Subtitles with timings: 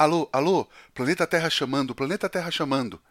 [0.00, 3.02] Alô, alô, Planeta Terra chamando, Planeta Terra chamando.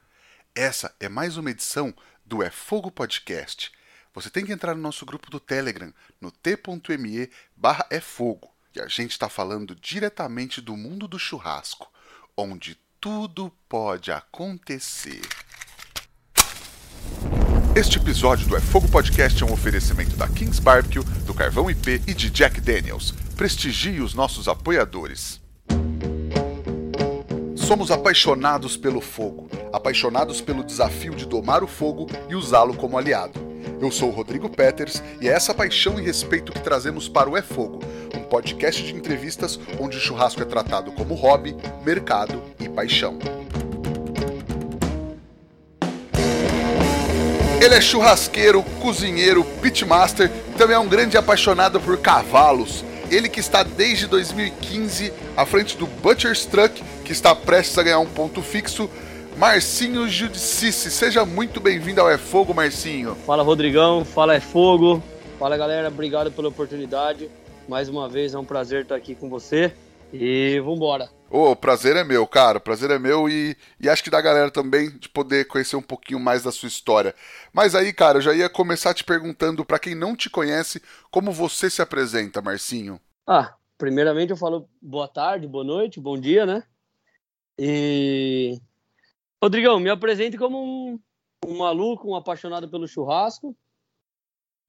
[0.56, 1.94] Essa é mais uma edição
[2.26, 3.74] do É Fogo Podcast.
[4.14, 8.50] Você tem que entrar no nosso grupo do Telegram, no t.me barra é fogo.
[8.74, 11.92] E a gente está falando diretamente do mundo do churrasco,
[12.38, 15.20] onde tudo pode acontecer.
[17.76, 22.02] Este episódio do É Fogo Podcast é um oferecimento da Kings Barbecue, do Carvão IP
[22.08, 23.12] e de Jack Daniels.
[23.36, 25.46] Prestigie os nossos apoiadores.
[27.68, 33.42] Somos apaixonados pelo fogo, apaixonados pelo desafio de domar o fogo e usá-lo como aliado.
[33.82, 37.36] Eu sou o Rodrigo Peters e é essa paixão e respeito que trazemos para o
[37.36, 37.82] É Fogo,
[38.16, 43.20] um podcast de entrevistas onde o churrasco é tratado como hobby, mercado e paixão.
[47.62, 52.86] Ele é churrasqueiro, cozinheiro, pitmaster, também é um grande apaixonado por cavalos.
[53.12, 58.00] Ele que está desde 2015 à frente do Butcher's Truck, que está prestes a ganhar
[58.00, 58.90] um ponto fixo.
[59.38, 63.16] Marcinho Judicice, seja muito bem-vindo ao É Fogo, Marcinho.
[63.16, 64.04] Fala, Rodrigão.
[64.04, 65.02] Fala, É Fogo.
[65.40, 65.88] Fala, galera.
[65.88, 67.32] Obrigado pela oportunidade.
[67.66, 69.74] Mais uma vez, é um prazer estar aqui com você.
[70.12, 71.10] E vambora.
[71.30, 72.58] O oh, prazer é meu, cara.
[72.58, 75.82] O prazer é meu e, e acho que da galera também de poder conhecer um
[75.82, 77.16] pouquinho mais da sua história.
[77.54, 81.32] Mas aí, cara, eu já ia começar te perguntando, para quem não te conhece, como
[81.32, 83.00] você se apresenta, Marcinho?
[83.26, 86.64] Ah, primeiramente eu falo boa tarde, boa noite, bom dia, né?
[87.58, 88.60] E.
[89.42, 91.00] Rodrigão, me apresente como um,
[91.46, 93.56] um maluco, um apaixonado pelo churrasco.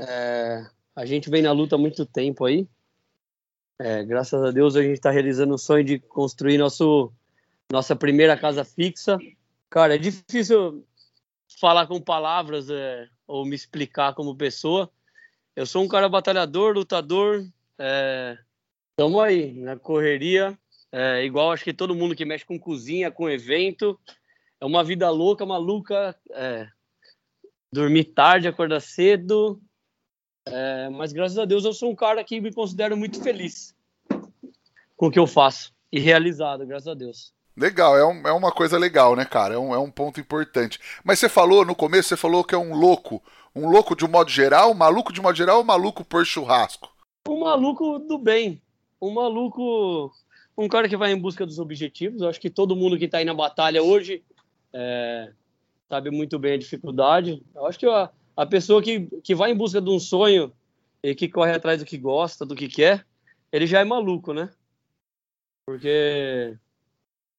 [0.00, 2.68] É, a gente vem na luta há muito tempo aí.
[3.78, 7.12] É, graças a Deus a gente está realizando o sonho de construir nosso,
[7.70, 9.18] nossa primeira casa fixa.
[9.70, 10.84] Cara, é difícil
[11.60, 14.90] falar com palavras é, ou me explicar como pessoa.
[15.54, 17.46] Eu sou um cara batalhador, lutador.
[18.90, 20.58] Estamos é, aí na correria.
[20.92, 23.98] É, igual acho que todo mundo que mexe com cozinha, com evento.
[24.60, 26.16] É uma vida louca, maluca.
[26.30, 26.68] É,
[27.72, 29.60] dormir tarde, acordar cedo.
[30.46, 33.76] É, mas graças a Deus eu sou um cara que me considero muito feliz
[34.96, 37.32] com o que eu faço e realizado, graças a Deus.
[37.56, 39.54] Legal, é, um, é uma coisa legal, né, cara?
[39.54, 40.78] É um, é um ponto importante.
[41.02, 43.22] Mas você falou no começo, você falou que é um louco.
[43.54, 46.24] Um louco de um modo geral, um maluco de um modo geral ou maluco por
[46.24, 46.88] churrasco?
[47.28, 48.62] Um maluco do bem.
[49.02, 50.12] Um maluco.
[50.58, 52.20] Um cara que vai em busca dos objetivos.
[52.20, 54.24] Eu acho que todo mundo que está aí na batalha hoje
[54.72, 55.32] é,
[55.88, 57.40] sabe muito bem a dificuldade.
[57.54, 60.52] Eu acho que a, a pessoa que, que vai em busca de um sonho
[61.00, 63.06] e que corre atrás do que gosta, do que quer,
[63.52, 64.50] ele já é maluco, né?
[65.64, 66.58] Porque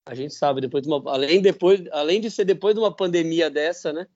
[0.05, 3.49] a gente sabe, depois de uma, além, depois, além de ser depois de uma pandemia
[3.49, 4.07] dessa, né?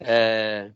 [0.00, 0.72] É,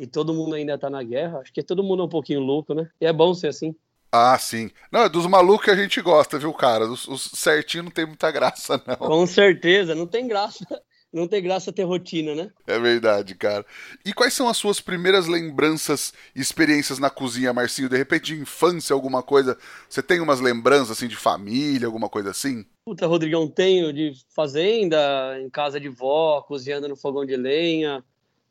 [0.00, 2.72] e todo mundo ainda tá na guerra, acho que todo mundo é um pouquinho louco,
[2.72, 2.90] né?
[2.98, 3.76] E é bom ser assim.
[4.10, 4.70] Ah, sim.
[4.90, 6.84] Não, é dos malucos que a gente gosta, viu, cara?
[6.86, 8.96] Os, os certinho não tem muita graça, não.
[8.96, 10.64] Com certeza, não tem graça
[11.12, 12.50] não tem graça ter rotina, né?
[12.66, 13.64] É verdade, cara.
[14.04, 17.88] E quais são as suas primeiras lembranças e experiências na cozinha, Marcinho?
[17.88, 19.56] De repente, de infância, alguma coisa?
[19.88, 22.64] Você tem umas lembranças, assim, de família, alguma coisa assim?
[22.84, 28.04] Puta, Rodrigão, tenho de fazenda, em casa de vó, cozinhando no fogão de lenha,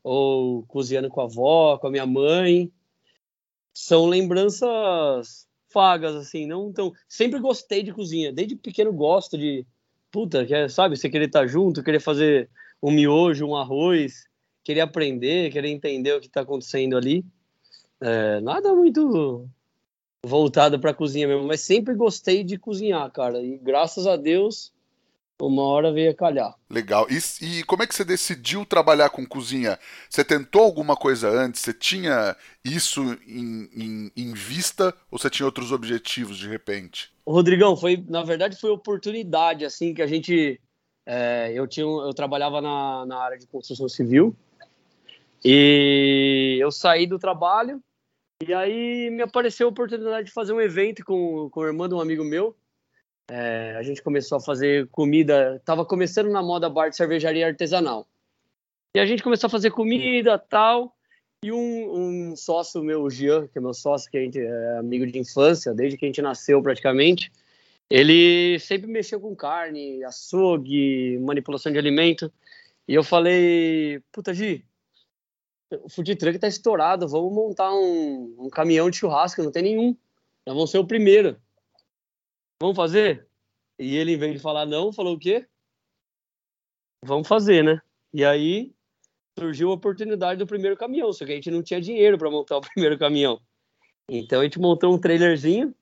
[0.03, 2.71] ou cozinhando com a avó, com a minha mãe.
[3.73, 6.93] São lembranças vagas, assim, não tão...
[7.07, 9.65] Sempre gostei de cozinha, desde pequeno gosto de
[10.11, 12.49] puta, quer, sabe, você querer estar tá junto, querer fazer
[12.81, 14.25] um miojo, um arroz,
[14.63, 17.23] querer aprender, querer entender o que está acontecendo ali.
[17.99, 19.47] É, nada muito
[20.23, 23.41] voltado para cozinha mesmo, mas sempre gostei de cozinhar, cara.
[23.41, 24.73] E graças a Deus,
[25.39, 26.55] uma hora veio a calhar.
[26.69, 27.07] Legal.
[27.09, 29.77] E, e, como é que você decidiu trabalhar com cozinha?
[30.09, 31.61] Você tentou alguma coisa antes?
[31.61, 37.11] Você tinha isso em, em, em vista ou você tinha outros objetivos de repente?
[37.25, 40.59] Rodrigão, foi na verdade foi oportunidade assim que a gente
[41.05, 44.35] é, eu tinha eu trabalhava na, na área de construção civil
[45.45, 47.81] e eu saí do trabalho
[48.45, 51.95] e aí me apareceu a oportunidade de fazer um evento com, com a irmã de
[51.95, 52.55] um amigo meu.
[53.29, 58.07] É, a gente começou a fazer comida, tava começando na moda bar de cervejaria artesanal.
[58.95, 60.95] E a gente começou a fazer comida tal.
[61.43, 64.77] E um, um, sócio meu, o Jean, que é meu sócio, que a gente é
[64.79, 67.31] amigo de infância, desde que a gente nasceu praticamente,
[67.89, 72.31] ele sempre mexeu com carne, açougue, manipulação de alimento.
[72.87, 74.65] E eu falei, puta, Gi,
[75.83, 79.95] o food truck tá estourado, vamos montar um, um caminhão de churrasco, não tem nenhum.
[80.45, 81.37] Nós vamos ser o primeiro.
[82.59, 83.26] Vamos fazer?
[83.79, 85.47] E ele, em vez de falar não, falou o quê?
[87.03, 87.81] Vamos fazer, né?
[88.13, 88.73] E aí
[89.37, 92.57] surgiu a oportunidade do primeiro caminhão, só que a gente não tinha dinheiro para montar
[92.57, 93.39] o primeiro caminhão.
[94.09, 95.75] Então a gente montou um trailerzinho,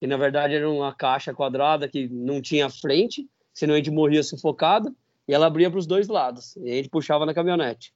[0.00, 4.22] que na verdade era uma caixa quadrada que não tinha frente, senão a gente morria
[4.22, 4.94] sufocado,
[5.26, 7.92] e ela abria para os dois lados, e a gente puxava na caminhonete.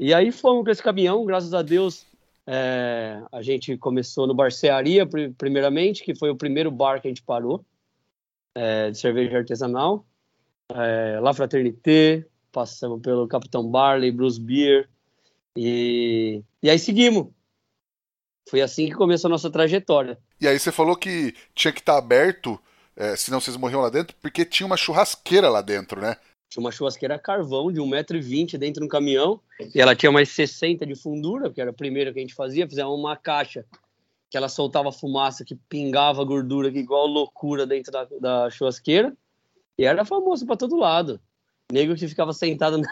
[0.00, 2.06] E aí fomos com esse caminhão, graças a Deus,
[2.46, 5.06] é, a gente começou no Barcearia,
[5.36, 7.64] primeiramente, que foi o primeiro bar que a gente parou,
[8.56, 10.06] é, de cerveja artesanal.
[10.70, 14.88] É, La Fraternité, passamos pelo Capitão Barley, Bruce Beer,
[15.54, 17.28] e, e aí seguimos.
[18.48, 20.18] Foi assim que começou a nossa trajetória.
[20.40, 22.58] E aí você falou que tinha que estar aberto,
[22.96, 26.16] é, senão vocês morriam lá dentro, porque tinha uma churrasqueira lá dentro, né?
[26.48, 29.40] Tinha uma churrasqueira carvão de 1,20m dentro do caminhão,
[29.74, 32.68] e ela tinha mais 60 de fundura, que era a primeira que a gente fazia,
[32.68, 33.66] fizemos uma caixa
[34.28, 39.16] que ela soltava fumaça, que pingava gordura que igual loucura dentro da, da churrasqueira,
[39.78, 41.20] e era famoso para todo lado.
[41.70, 42.88] Nego que ficava sentado na,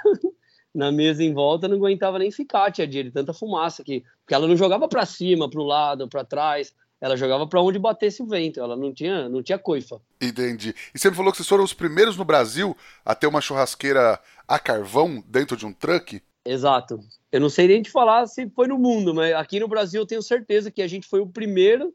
[0.74, 4.34] na mesa em volta não aguentava nem ficar, tia dia de tanta fumaça que porque
[4.34, 8.22] ela não jogava para cima, para o lado, para trás, ela jogava para onde batesse
[8.22, 10.00] o vento, ela não tinha, não tinha coifa.
[10.20, 10.74] Entendi.
[10.94, 14.18] E você me falou que vocês foram os primeiros no Brasil a ter uma churrasqueira
[14.48, 16.22] a carvão dentro de um truck?
[16.44, 17.00] Exato.
[17.32, 20.06] Eu não sei nem te falar se foi no mundo, mas aqui no Brasil eu
[20.06, 21.92] tenho certeza que a gente foi o primeiro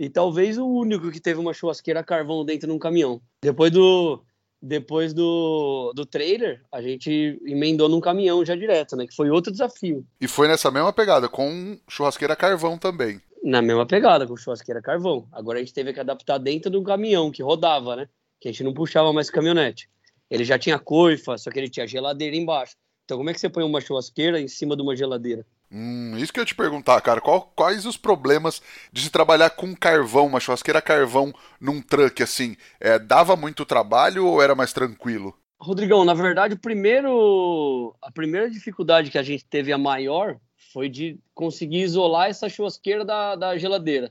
[0.00, 3.20] e talvez o único que teve uma churrasqueira a carvão dentro de um caminhão.
[3.42, 4.22] Depois do
[4.62, 9.08] depois do, do trailer, a gente emendou num caminhão já direto, né?
[9.08, 10.06] Que foi outro desafio.
[10.20, 13.20] E foi nessa mesma pegada, com churrasqueira carvão também.
[13.42, 15.26] Na mesma pegada, com churrasqueira carvão.
[15.32, 18.08] Agora a gente teve que adaptar dentro do caminhão que rodava, né?
[18.40, 19.90] Que a gente não puxava mais caminhonete.
[20.30, 22.76] Ele já tinha coifa, só que ele tinha geladeira embaixo.
[23.12, 25.44] Então como é que você põe uma churrasqueira em cima de uma geladeira?
[25.70, 27.20] Hum, isso que eu ia te perguntar, cara.
[27.20, 31.30] Qual, quais os problemas de se trabalhar com carvão, uma churrasqueira carvão
[31.60, 32.56] num truck assim?
[32.80, 35.36] É, dava muito trabalho ou era mais tranquilo?
[35.60, 40.38] Rodrigão, na verdade, o primeiro, a primeira dificuldade que a gente teve, a maior,
[40.72, 44.10] foi de conseguir isolar essa churrasqueira da, da geladeira.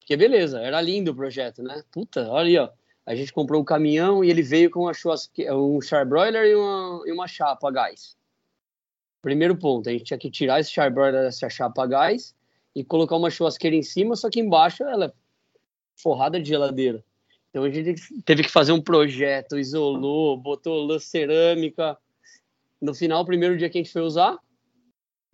[0.00, 1.84] Porque beleza, era lindo o projeto, né?
[1.92, 2.68] Puta, olha aí, ó.
[3.06, 7.02] A gente comprou um caminhão e ele veio com uma churrasqueira, um charbroiler e uma,
[7.06, 8.16] e uma chapa a gás.
[9.24, 12.34] Primeiro ponto, a gente tinha que tirar esse charbroiler dessa chapa a gás
[12.76, 15.12] e colocar uma churrasqueira em cima, só que embaixo ela é
[15.96, 17.02] forrada de geladeira.
[17.48, 21.96] Então a gente teve que fazer um projeto, isolou, botou lã cerâmica.
[22.78, 24.36] No final, o primeiro dia que a gente foi usar,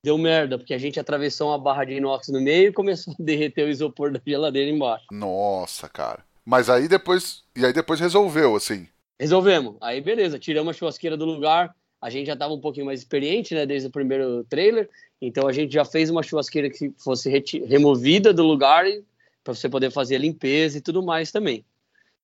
[0.04, 3.16] deu merda, porque a gente atravessou uma barra de inox no meio e começou a
[3.20, 5.06] derreter o isopor da geladeira embaixo.
[5.10, 6.24] Nossa, cara.
[6.44, 7.42] Mas aí depois.
[7.56, 8.86] E aí depois resolveu, assim.
[9.18, 9.76] Resolvemos.
[9.80, 13.54] Aí beleza, tiramos a churrasqueira do lugar, a gente já estava um pouquinho mais experiente,
[13.54, 14.88] né, desde o primeiro trailer,
[15.20, 17.30] então a gente já fez uma churrasqueira que fosse
[17.66, 18.86] removida do lugar
[19.44, 21.64] para você poder fazer a limpeza e tudo mais também.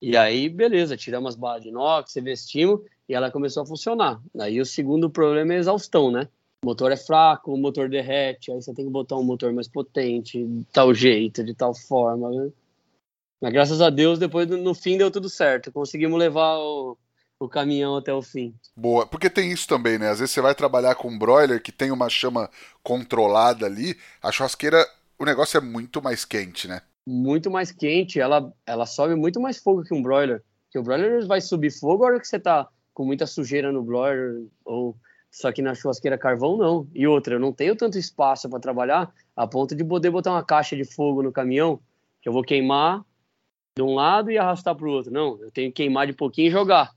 [0.00, 4.20] E aí, beleza, tiramos as barras de inox, vestimos e ela começou a funcionar.
[4.38, 6.28] Aí o segundo problema é a exaustão, né?
[6.62, 9.68] O motor é fraco, o motor derrete, aí você tem que botar um motor mais
[9.68, 12.30] potente, de tal jeito, de tal forma.
[12.30, 12.50] Né?
[13.40, 15.70] Mas graças a Deus, depois no fim deu tudo certo.
[15.72, 16.96] Conseguimos levar o,
[17.38, 18.54] o caminhão até o fim.
[18.76, 20.08] Boa, porque tem isso também, né?
[20.08, 22.50] Às vezes você vai trabalhar com um broiler que tem uma chama
[22.82, 24.86] controlada ali, a churrasqueira,
[25.18, 26.80] o negócio é muito mais quente, né?
[27.06, 30.42] Muito mais quente, ela, ela sobe muito mais fogo que um broiler.
[30.70, 33.82] Que o broiler vai subir fogo na hora que você tá com muita sujeira no
[33.82, 34.96] broiler, ou
[35.30, 36.88] só que na churrasqueira carvão não.
[36.94, 40.42] E outra, eu não tenho tanto espaço para trabalhar a ponto de poder botar uma
[40.42, 41.78] caixa de fogo no caminhão,
[42.22, 43.04] que eu vou queimar
[43.76, 45.12] de um lado e arrastar para o outro.
[45.12, 46.95] Não, eu tenho que queimar de pouquinho e jogar.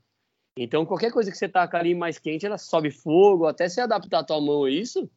[0.62, 4.18] Então, qualquer coisa que você taca ali mais quente, ela sobe fogo, até se adaptar
[4.18, 5.10] a tua mão a isso,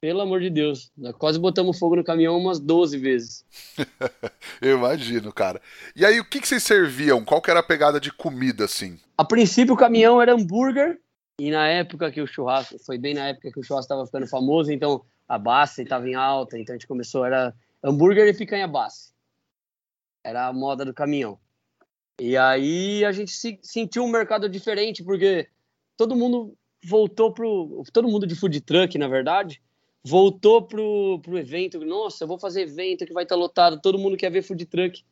[0.00, 0.90] pelo amor de Deus.
[0.96, 3.44] Nós quase botamos fogo no caminhão umas 12 vezes.
[4.62, 5.60] Eu imagino, cara.
[5.94, 7.22] E aí, o que, que vocês serviam?
[7.22, 8.98] Qual que era a pegada de comida, assim?
[9.18, 10.98] A princípio, o caminhão era hambúrguer.
[11.38, 14.26] E na época que o churrasco, foi bem na época que o churrasco estava ficando
[14.26, 18.66] famoso, então a base estava em alta, então a gente começou, era hambúrguer e picanha
[18.66, 19.12] base.
[20.24, 21.38] Era a moda do caminhão.
[22.20, 25.48] E aí a gente se, sentiu um mercado diferente, porque
[25.96, 27.82] todo mundo voltou pro.
[27.92, 29.62] Todo mundo de food truck, na verdade,
[30.04, 31.84] voltou pro, pro evento.
[31.84, 34.64] Nossa, eu vou fazer evento que vai estar tá lotado, todo mundo quer ver food
[34.66, 35.04] truck.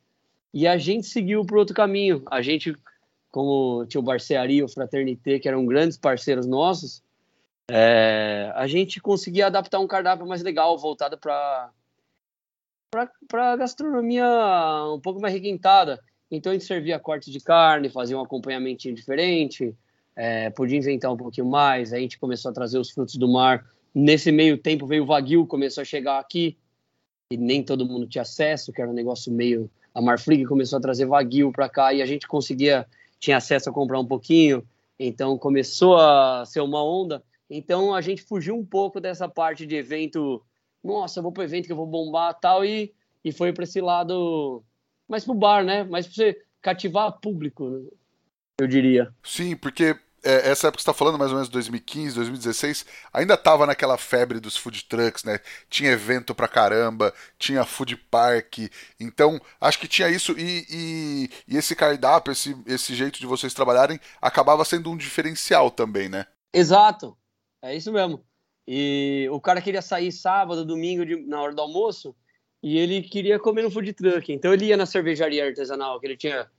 [0.53, 2.23] E a gente seguiu pro outro caminho.
[2.31, 2.75] A gente,
[3.31, 7.03] como tinha o Barcearia, o Fraternité, que eram grandes parceiros nossos,
[7.71, 11.71] é, a gente conseguia adaptar um cardápio mais legal, voltado para
[13.29, 14.25] para gastronomia
[14.95, 16.01] um pouco mais requintada.
[16.31, 19.75] Então a gente servia cortes de carne, fazia um acompanhamento diferente,
[20.15, 21.93] é, podia inventar um pouquinho mais.
[21.93, 23.65] Aí a gente começou a trazer os frutos do mar.
[23.95, 26.57] Nesse meio tempo veio o Wagyu, começou a chegar aqui
[27.31, 29.71] e nem todo mundo tinha acesso, que era um negócio meio.
[29.95, 32.87] A Marfrig começou a trazer Wagyu para cá e a gente conseguia,
[33.19, 34.67] tinha acesso a comprar um pouquinho.
[34.99, 37.23] Então começou a ser uma onda.
[37.49, 40.43] Então a gente fugiu um pouco dessa parte de evento.
[40.83, 42.93] Nossa, eu vou para evento que eu vou bombar tal e,
[43.25, 44.63] e foi para esse lado
[45.09, 45.85] mais pro bar, né?
[45.85, 47.69] Mais para você cativar público.
[47.69, 47.89] Né?
[48.59, 49.15] eu diria.
[49.23, 53.35] Sim, porque é, essa época que você está falando, mais ou menos 2015, 2016, ainda
[53.35, 55.39] estava naquela febre dos food trucks, né?
[55.69, 58.59] Tinha evento pra caramba, tinha food park.
[58.99, 63.55] Então, acho que tinha isso e, e, e esse cardápio, esse, esse jeito de vocês
[63.55, 66.27] trabalharem, acabava sendo um diferencial também, né?
[66.53, 67.17] Exato,
[67.63, 68.25] é isso mesmo.
[68.67, 72.17] E o cara queria sair sábado, domingo, de, na hora do almoço,
[72.67, 74.33] e ele queria comer no food truck.
[74.33, 76.51] Então ele ia na cervejaria artesanal, que ele tinha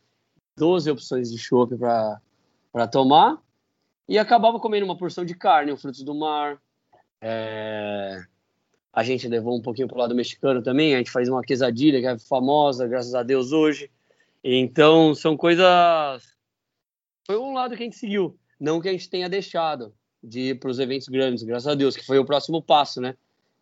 [0.55, 3.43] 12 opções de chopp para tomar,
[4.07, 6.61] e acabava comendo uma porção de carne, um frutos do mar.
[7.19, 8.23] É...
[8.93, 11.99] A gente levou um pouquinho para o lado mexicano também, a gente faz uma quesadilha
[11.99, 13.91] que é famosa, graças a Deus, hoje.
[14.41, 15.65] Então, são coisas.
[17.25, 20.55] Foi um lado que a gente seguiu, não que a gente tenha deixado de ir
[20.57, 23.17] para os eventos grandes, graças a Deus, que foi o próximo passo, né?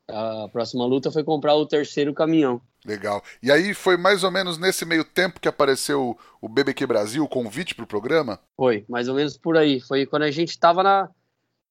[0.08, 2.62] A próxima luta foi comprar o terceiro caminhão.
[2.86, 3.24] Legal.
[3.42, 7.28] E aí foi mais ou menos nesse meio tempo que apareceu o BBQ Brasil, o
[7.28, 8.40] convite para o programa?
[8.56, 9.80] Foi, mais ou menos por aí.
[9.80, 11.10] Foi quando a gente estava na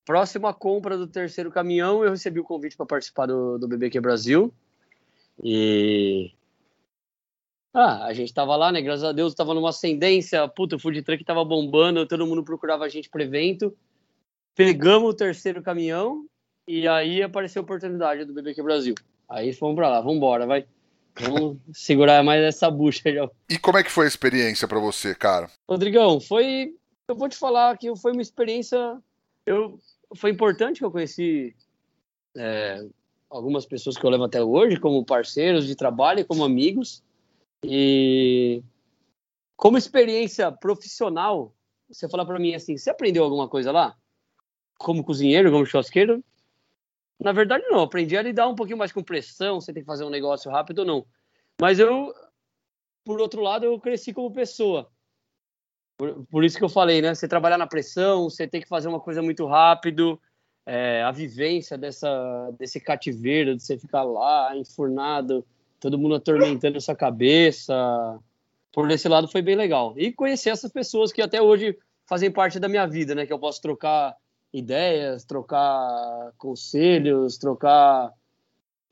[0.05, 4.53] próxima compra do terceiro caminhão, eu recebi o convite para participar do, do BBQ Brasil.
[5.43, 6.33] E.
[7.73, 8.83] Ah, a gente estava lá, né?
[8.83, 10.47] Graças a Deus, estava numa ascendência.
[10.49, 13.77] Puta, o food truck estava bombando, todo mundo procurava a gente para evento.
[14.57, 16.25] Pegamos o terceiro caminhão
[16.67, 18.95] e aí apareceu a oportunidade do BBQ Brasil.
[19.29, 20.67] Aí fomos para lá, vamos embora, vai.
[21.21, 23.29] Vamos segurar mais essa bucha já.
[23.49, 25.51] E como é que foi a experiência para você, cara?
[25.69, 26.75] Rodrigão, foi.
[27.09, 28.99] Eu vou te falar que foi uma experiência.
[29.45, 29.79] Eu,
[30.17, 31.55] foi importante que eu conheci
[32.37, 32.85] é,
[33.29, 37.03] algumas pessoas que eu levo até hoje, como parceiros de trabalho como amigos.
[37.63, 38.63] E
[39.57, 41.55] como experiência profissional,
[41.89, 43.97] você falar para mim assim: você aprendeu alguma coisa lá?
[44.79, 46.23] como cozinheiro, como churrasqueiro?
[47.19, 47.81] Na verdade, não.
[47.81, 50.81] Aprendi a lidar um pouquinho mais com pressão, você tem que fazer um negócio rápido
[50.81, 51.07] ou não.
[51.61, 52.13] Mas eu,
[53.05, 54.91] por outro lado, eu cresci como pessoa.
[55.97, 57.15] Por, por, isso que eu falei, né?
[57.15, 60.21] Você trabalhar na pressão, você tem que fazer uma coisa muito rápido.
[60.67, 65.47] É, a vivência dessa, desse cativeiro, de você ficar lá, enfurnado,
[65.79, 68.19] todo mundo atormentando sua cabeça.
[68.73, 69.95] Por esse lado foi bem legal.
[69.97, 73.25] E conhecer essas pessoas que até hoje fazem parte da minha vida, né?
[73.25, 74.17] Que eu posso trocar
[74.55, 78.13] ideias, trocar conselhos, trocar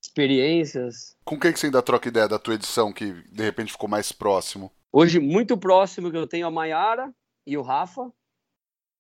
[0.03, 1.17] experiências.
[1.25, 4.11] Com quem que você ainda troca ideia da tua edição que de repente ficou mais
[4.11, 4.73] próximo?
[4.93, 7.15] Hoje, muito próximo que eu tenho a Maiara
[7.47, 8.13] e o Rafa.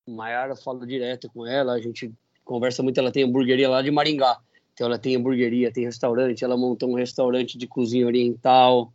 [0.09, 2.13] Maiara falo direto com ela, a gente
[2.45, 4.39] conversa muito, ela tem hamburgueria lá de Maringá.
[4.73, 8.93] Então ela tem hamburgueria, tem restaurante, ela montou um restaurante de cozinha oriental.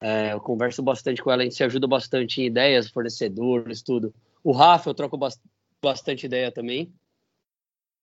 [0.00, 4.14] É, eu converso bastante com ela, a gente se ajuda bastante em ideias, fornecedores, tudo.
[4.42, 5.18] O Rafa eu troco
[5.82, 6.90] bastante ideia também.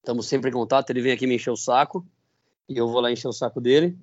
[0.08, 2.08] Estamos sempre em contato, ele vem aqui me encher o saco
[2.70, 3.94] e eu vou lá encher o saco dele.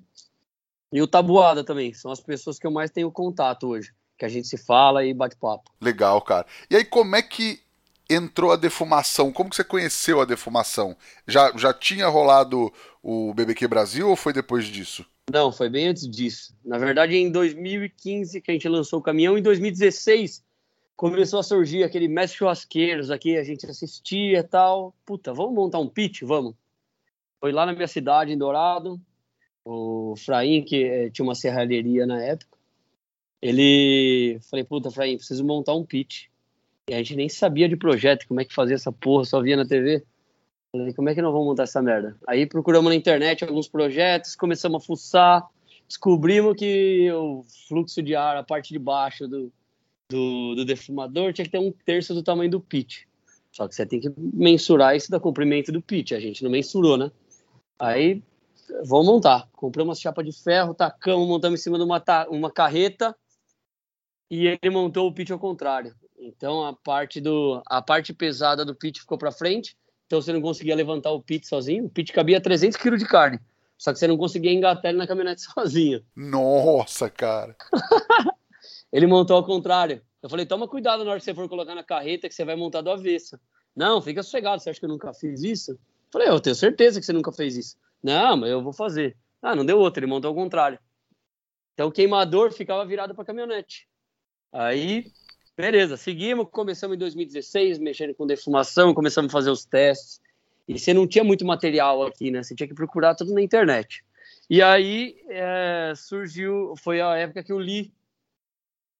[0.93, 4.29] E o Tabuada também, são as pessoas que eu mais tenho contato hoje, que a
[4.29, 5.71] gente se fala e bate papo.
[5.81, 6.45] Legal, cara.
[6.69, 7.59] E aí como é que
[8.07, 9.33] entrou a defumação?
[9.33, 10.95] Como que você conheceu a defumação?
[11.27, 12.71] Já, já tinha rolado
[13.01, 15.03] o BBQ Brasil ou foi depois disso?
[15.33, 16.55] Não, foi bem antes disso.
[16.63, 20.43] Na verdade, em 2015 que a gente lançou o caminhão, em 2016
[20.95, 24.93] começou a surgir aquele mestre churrasqueiros aqui, a gente assistia e tal.
[25.05, 26.21] Puta, vamos montar um pitch?
[26.23, 26.55] Vamos.
[27.39, 28.99] Foi lá na minha cidade, em Dourado,
[29.63, 32.57] o Fraim, que é, tinha uma serralheria na época,
[33.41, 34.39] ele...
[34.49, 36.25] Falei, puta, Fraim, preciso montar um pitch.
[36.89, 39.57] E a gente nem sabia de projeto, como é que fazia essa porra, só via
[39.57, 40.03] na TV.
[40.71, 42.15] Falei, como é que nós vamos montar essa merda?
[42.27, 45.47] Aí procuramos na internet alguns projetos, começamos a fuçar,
[45.87, 49.51] descobrimos que o fluxo de ar, a parte de baixo do,
[50.09, 53.03] do, do defumador tinha que ter um terço do tamanho do pitch.
[53.51, 56.11] Só que você tem que mensurar isso da comprimento do pitch.
[56.11, 57.11] A gente não mensurou, né?
[57.79, 58.21] Aí,
[58.83, 59.47] vamos montar.
[59.53, 63.15] Compramos uma chapa de ferro, tacamos, montamos em cima de uma, uma carreta
[64.29, 65.95] e ele montou o pitch ao contrário.
[66.17, 70.41] Então, a parte, do, a parte pesada do pitch ficou para frente, então você não
[70.41, 71.85] conseguia levantar o pitch sozinho.
[71.85, 73.39] O pitch cabia 300 kg de carne.
[73.77, 76.03] Só que você não conseguia engatar ele na caminhonete sozinho.
[76.15, 77.55] Nossa, cara!
[78.95, 80.01] Ele montou ao contrário.
[80.23, 82.55] Eu falei, toma cuidado na hora que você for colocar na carreta que você vai
[82.55, 83.37] montar do avesso.
[83.75, 85.71] Não, fica sossegado, você acha que eu nunca fiz isso?
[85.71, 85.77] Eu
[86.13, 87.75] falei, eu tenho certeza que você nunca fez isso.
[88.01, 89.17] Não, mas eu vou fazer.
[89.41, 90.79] Ah, não deu outro, ele montou ao contrário.
[91.73, 93.85] Então o queimador ficava virado para caminhonete.
[94.49, 95.11] Aí,
[95.57, 100.21] beleza, seguimos, começamos em 2016, mexendo com defumação, começamos a fazer os testes.
[100.69, 102.41] E você não tinha muito material aqui, né?
[102.41, 104.05] Você tinha que procurar tudo na internet.
[104.49, 107.93] E aí é, surgiu, foi a época que o Lee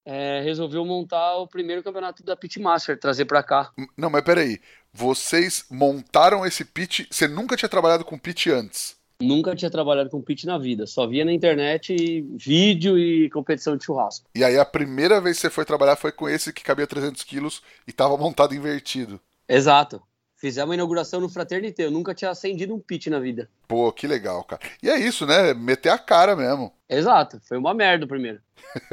[0.05, 3.71] é, resolveu montar o primeiro campeonato da Pitmaster, trazer para cá.
[3.97, 4.61] Não, mas peraí.
[4.93, 7.07] Vocês montaram esse pit.
[7.09, 8.95] Você nunca tinha trabalhado com pit antes?
[9.21, 10.85] Nunca tinha trabalhado com pit na vida.
[10.85, 14.29] Só via na internet vídeo e competição de churrasco.
[14.35, 17.23] E aí a primeira vez que você foi trabalhar foi com esse que cabia 300
[17.23, 19.19] quilos e tava montado invertido.
[19.47, 20.01] Exato.
[20.45, 21.85] Fizemos a inauguração no Fraternité.
[21.85, 23.49] Eu nunca tinha acendido um pit na vida.
[23.67, 24.61] Pô, que legal, cara.
[24.83, 25.55] E é isso, né?
[25.55, 26.71] Meter a cara mesmo.
[26.87, 27.41] Exato.
[27.47, 28.39] Foi uma merda o primeiro.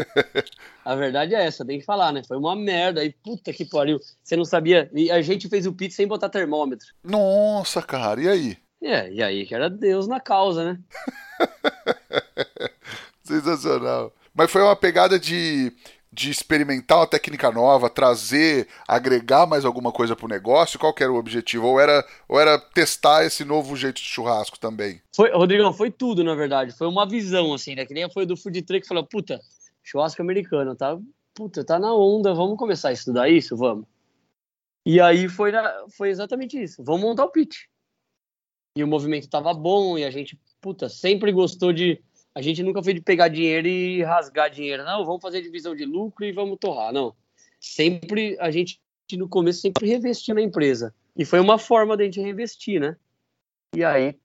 [0.82, 2.23] a verdade é essa, tem que falar, né?
[2.26, 3.02] Foi uma merda.
[3.02, 4.00] Aí, puta que pariu.
[4.23, 4.90] Você não sabia.
[4.94, 6.88] E a gente fez o pit sem botar termômetro.
[7.04, 8.18] Nossa, cara.
[8.23, 8.56] E aí?
[8.82, 10.80] É, e aí que era Deus na causa, né?
[13.23, 14.11] Sensacional.
[14.35, 15.71] Mas foi uma pegada de,
[16.12, 20.78] de experimentar uma técnica nova, trazer, agregar mais alguma coisa pro negócio?
[20.78, 21.66] Qual era o objetivo?
[21.66, 25.00] Ou era, ou era testar esse novo jeito de churrasco também?
[25.14, 26.76] Foi, Rodrigão, foi tudo, na verdade.
[26.76, 27.87] Foi uma visão, assim, né?
[27.87, 29.40] Que nem foi do food truck que falou, puta,
[29.83, 30.99] churrasco americano, tá?
[31.35, 33.57] Puta, tá na onda, vamos começar a estudar isso?
[33.57, 33.87] Vamos.
[34.85, 35.52] E aí foi,
[35.97, 36.83] foi exatamente isso.
[36.85, 37.62] Vamos montar o pitch
[38.76, 42.02] e o movimento tava bom e a gente, puta, sempre gostou de.
[42.35, 44.85] A gente nunca foi de pegar dinheiro e rasgar dinheiro.
[44.85, 46.93] Não, vamos fazer divisão de lucro e vamos torrar.
[46.93, 47.15] Não.
[47.61, 48.81] Sempre, a gente
[49.17, 50.95] no começo sempre revestia na empresa.
[51.17, 52.97] E foi uma forma da gente reinvestir, né?
[53.75, 54.19] E aí,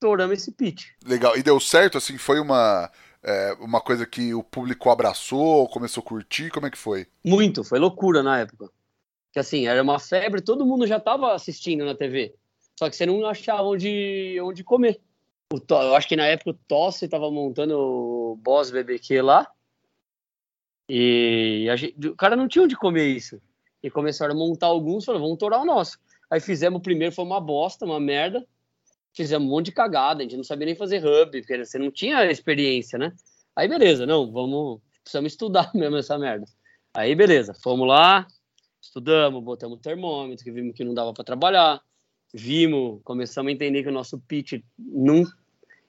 [0.00, 0.86] toramos esse pitch.
[1.04, 1.36] Legal.
[1.36, 2.18] E deu certo, assim?
[2.18, 2.90] Foi uma.
[3.22, 6.48] É, uma coisa que o público abraçou, começou a curtir?
[6.48, 7.08] Como é que foi?
[7.24, 8.70] Muito, foi loucura na época.
[9.32, 12.34] Que assim, era uma febre, todo mundo já estava assistindo na TV.
[12.78, 15.00] Só que você não achava onde, onde comer.
[15.52, 19.48] O, eu acho que na época o Tosse estava montando o Boss BBQ lá.
[20.88, 23.40] E gente, o cara não tinha onde comer isso.
[23.82, 25.98] E começaram a montar alguns, falaram, vamos torar o nosso.
[26.28, 28.44] Aí fizemos o primeiro, foi uma bosta, uma merda.
[29.14, 31.90] Fizemos um monte de cagada, a gente não sabia nem fazer hub, porque você não
[31.90, 33.12] tinha experiência, né?
[33.54, 36.44] Aí beleza, não, vamos, precisamos estudar mesmo essa merda.
[36.92, 38.26] Aí beleza, fomos lá,
[38.82, 41.80] estudamos, botamos termômetro, que vimos que não dava para trabalhar
[42.36, 45.24] vimos, começamos a entender que o nosso pitch não,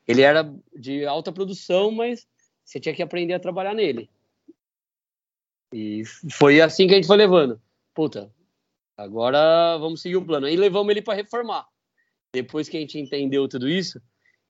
[0.08, 2.25] ele era de alta produção, mas
[2.63, 4.10] você tinha que aprender a trabalhar nele.
[5.74, 7.62] E foi assim que a gente foi levando.
[7.94, 8.32] Puta,
[8.96, 10.46] agora vamos seguir o plano.
[10.46, 11.68] Aí levamos ele para reformar.
[12.34, 14.02] Depois que a gente entendeu tudo isso,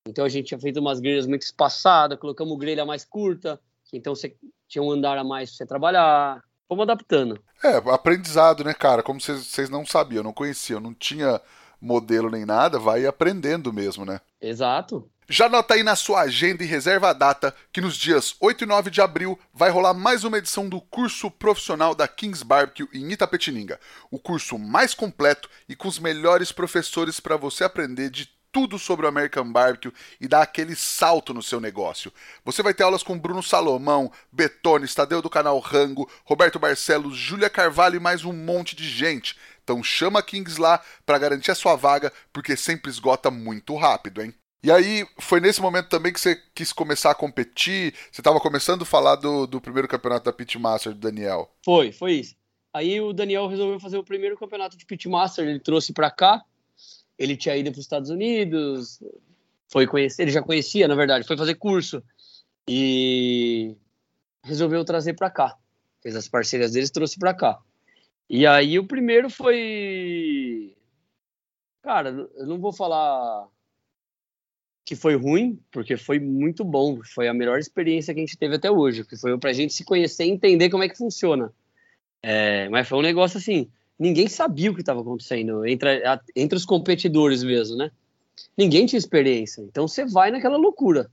[0.08, 3.60] então a gente tinha feito umas grelhas muito espaçadas, colocamos grelha mais curta,
[3.92, 4.36] então você
[4.68, 6.44] tinha um andar a mais para você trabalhar.
[6.68, 7.42] Fomos adaptando.
[7.64, 9.02] É, aprendizado, né, cara?
[9.02, 11.42] Como vocês não sabiam, não conheciam, não tinha
[11.82, 14.20] modelo nem nada, vai aprendendo mesmo, né?
[14.42, 15.10] Exato.
[15.30, 18.68] Já anota aí na sua agenda e reserva a data que nos dias 8 e
[18.68, 23.12] 9 de abril vai rolar mais uma edição do curso profissional da Kings Barbecue em
[23.12, 23.78] Itapetininga.
[24.10, 29.06] O curso mais completo e com os melhores professores para você aprender de tudo sobre
[29.06, 32.12] o American Barbecue e dar aquele salto no seu negócio.
[32.46, 37.50] Você vai ter aulas com Bruno Salomão, Betone, Tadeu do canal Rango, Roberto Barcelos, Júlia
[37.50, 39.38] Carvalho e mais um monte de gente.
[39.68, 44.34] Então chama Kings lá para garantir a sua vaga, porque sempre esgota muito rápido, hein?
[44.64, 47.94] E aí, foi nesse momento também que você quis começar a competir?
[48.10, 51.52] Você estava começando a falar do, do primeiro campeonato da Pitmaster do Daniel?
[51.66, 52.36] Foi, foi isso.
[52.74, 56.44] Aí o Daniel resolveu fazer o primeiro campeonato de Pitmaster, ele trouxe para cá.
[57.20, 59.04] Ele tinha ido para os Estados Unidos,
[59.68, 62.02] foi conhecer, ele já conhecia, na verdade, foi fazer curso
[62.70, 63.76] e
[64.44, 65.58] resolveu trazer para cá.
[66.02, 67.60] Fez as parcerias deles, trouxe para cá.
[68.30, 70.76] E aí o primeiro foi.
[71.82, 73.48] Cara, eu não vou falar
[74.84, 77.02] que foi ruim, porque foi muito bom.
[77.04, 79.84] Foi a melhor experiência que a gente teve até hoje, que foi pra gente se
[79.84, 81.54] conhecer e entender como é que funciona.
[82.22, 86.04] É, mas foi um negócio assim, ninguém sabia o que estava acontecendo entre,
[86.36, 87.92] entre os competidores mesmo, né?
[88.58, 89.62] Ninguém tinha experiência.
[89.62, 91.10] Então você vai naquela loucura.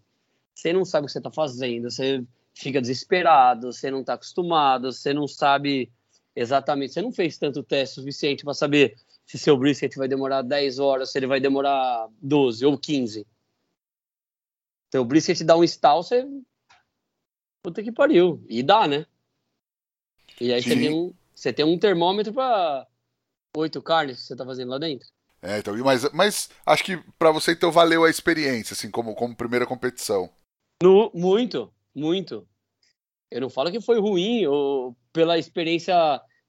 [0.54, 2.22] Você não sabe o que você está fazendo, você
[2.54, 5.90] fica desesperado, você não está acostumado, você não sabe
[6.36, 6.92] Exatamente.
[6.92, 11.10] Você não fez tanto teste suficiente para saber se seu brisket vai demorar 10 horas,
[11.10, 13.26] se ele vai demorar 12 ou 15.
[14.92, 16.26] Seu brisket dá um stall, você.
[17.62, 18.44] Puta que pariu.
[18.48, 19.06] E dá, né?
[20.40, 22.86] E aí você tem, um, você tem um termômetro para
[23.56, 25.08] oito carnes que você tá fazendo lá dentro.
[25.40, 29.36] É, então, mas, mas acho que para você então valeu a experiência, assim, como, como
[29.36, 30.30] primeira competição.
[30.82, 32.48] No, muito, muito.
[33.30, 35.94] Eu não falo que foi ruim ou pela experiência,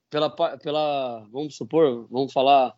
[0.09, 2.75] pela, pela vamos supor, vamos falar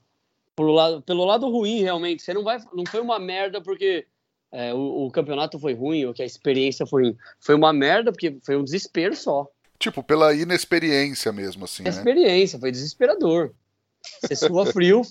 [0.56, 2.24] pelo lado, pelo lado ruim realmente.
[2.24, 4.08] Você não vai, não foi uma merda porque
[4.52, 7.18] é, o, o, campeonato foi ruim ou que a experiência foi ruim.
[7.40, 9.48] Foi uma merda porque foi um desespero só.
[9.78, 11.84] Tipo, pela inexperiência mesmo, assim.
[11.84, 11.90] Né?
[11.90, 13.54] Experiência, foi desesperador.
[14.22, 15.04] Você sua frio,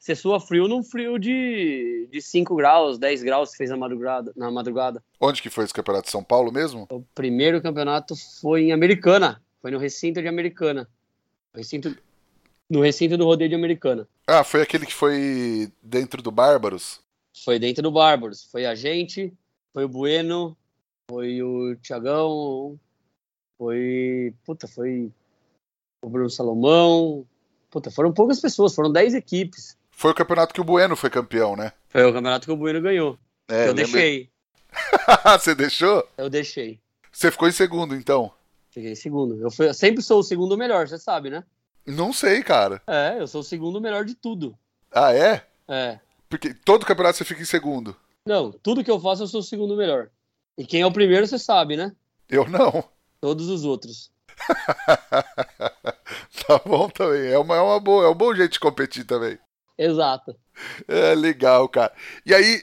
[0.00, 4.32] você sua frio num frio de, de 5 graus, 10 graus que fez na madrugada,
[4.34, 5.04] na madrugada.
[5.20, 6.10] Onde que foi esse campeonato?
[6.10, 6.86] São Paulo mesmo?
[6.90, 9.42] O primeiro campeonato foi em Americana.
[9.60, 10.88] Foi no recinto de Americana.
[11.54, 11.94] Recinto,
[12.68, 14.08] no recinto do rodeio de Americana.
[14.26, 17.00] Ah, foi aquele que foi dentro do Bárbaros?
[17.44, 18.44] Foi dentro do Bárbaros.
[18.44, 19.30] Foi a gente,
[19.70, 20.56] foi o Bueno,
[21.10, 22.80] foi o Tiagão,
[23.58, 24.32] foi.
[24.46, 25.12] Puta, foi
[26.02, 27.26] o Bruno Salomão.
[27.70, 29.78] Puta, foram poucas pessoas, foram 10 equipes.
[30.00, 31.74] Foi o campeonato que o Bueno foi campeão, né?
[31.90, 33.18] Foi o campeonato que o Bueno ganhou.
[33.46, 33.84] É, eu lembra...
[33.84, 34.30] deixei.
[35.38, 36.08] Você deixou?
[36.16, 36.80] Eu deixei.
[37.12, 38.32] Você ficou em segundo, então?
[38.70, 39.38] Fiquei em segundo.
[39.38, 41.44] Eu, fui, eu sempre sou o segundo melhor, você sabe, né?
[41.84, 42.80] Não sei, cara.
[42.86, 44.56] É, eu sou o segundo melhor de tudo.
[44.90, 45.44] Ah, é?
[45.68, 45.98] É.
[46.30, 47.94] Porque todo campeonato você fica em segundo.
[48.24, 50.08] Não, tudo que eu faço eu sou o segundo melhor.
[50.56, 51.94] E quem é o primeiro, você sabe, né?
[52.26, 52.82] Eu não.
[53.20, 54.10] Todos os outros.
[56.48, 57.30] tá bom também.
[57.30, 59.38] É uma, é uma boa, é um bom jeito de competir também.
[59.80, 60.36] Exato.
[60.86, 61.90] É legal, cara.
[62.26, 62.62] E aí,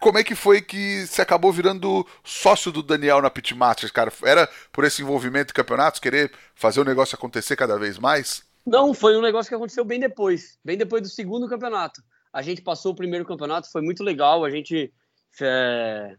[0.00, 4.12] como é que foi que você acabou virando sócio do Daniel na Pitmasters, cara?
[4.24, 8.42] Era por esse envolvimento em campeonatos, querer fazer o negócio acontecer cada vez mais?
[8.66, 12.02] Não, foi um negócio que aconteceu bem depois, bem depois do segundo campeonato.
[12.32, 14.92] A gente passou o primeiro campeonato, foi muito legal, a gente
[15.40, 16.16] é,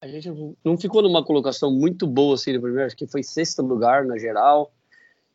[0.00, 0.28] a gente
[0.64, 4.16] não ficou numa colocação muito boa assim no primeiro, acho que foi sexto lugar na
[4.16, 4.72] geral.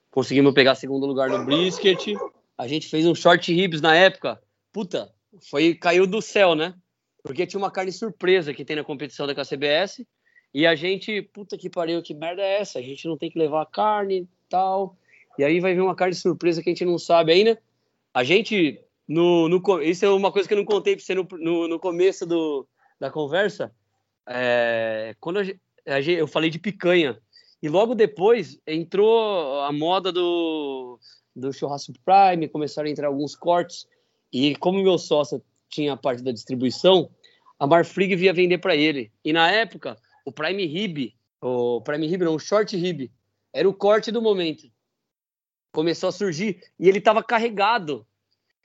[0.09, 2.15] Conseguimos pegar segundo lugar no brisket.
[2.57, 4.41] A gente fez um short ribs na época.
[4.77, 5.11] Puta,
[5.49, 6.75] foi caiu do céu, né?
[7.23, 10.05] Porque tinha uma carne surpresa que tem na competição da KCBS.
[10.53, 12.77] E a gente, puta que pariu, que merda é essa?
[12.77, 14.95] A gente não tem que levar carne e tal.
[15.35, 17.59] E aí vai vir uma carne surpresa que a gente não sabe ainda.
[18.13, 21.27] A gente, no, no isso é uma coisa que eu não contei pra você no,
[21.31, 22.67] no, no começo do,
[22.99, 23.73] da conversa.
[24.29, 25.43] É, quando a,
[25.87, 27.19] a, eu falei de picanha.
[27.63, 30.99] E logo depois entrou a moda do,
[31.35, 33.87] do churrasco Prime, começaram a entrar alguns cortes.
[34.31, 37.09] E como meu sócio tinha a parte da distribuição,
[37.59, 39.11] a Marfrig via vender para ele.
[39.23, 43.11] E na época, o Prime Rib, o Prime Rib não, o Short Rib,
[43.53, 44.69] era o corte do momento.
[45.71, 48.05] Começou a surgir e ele estava carregado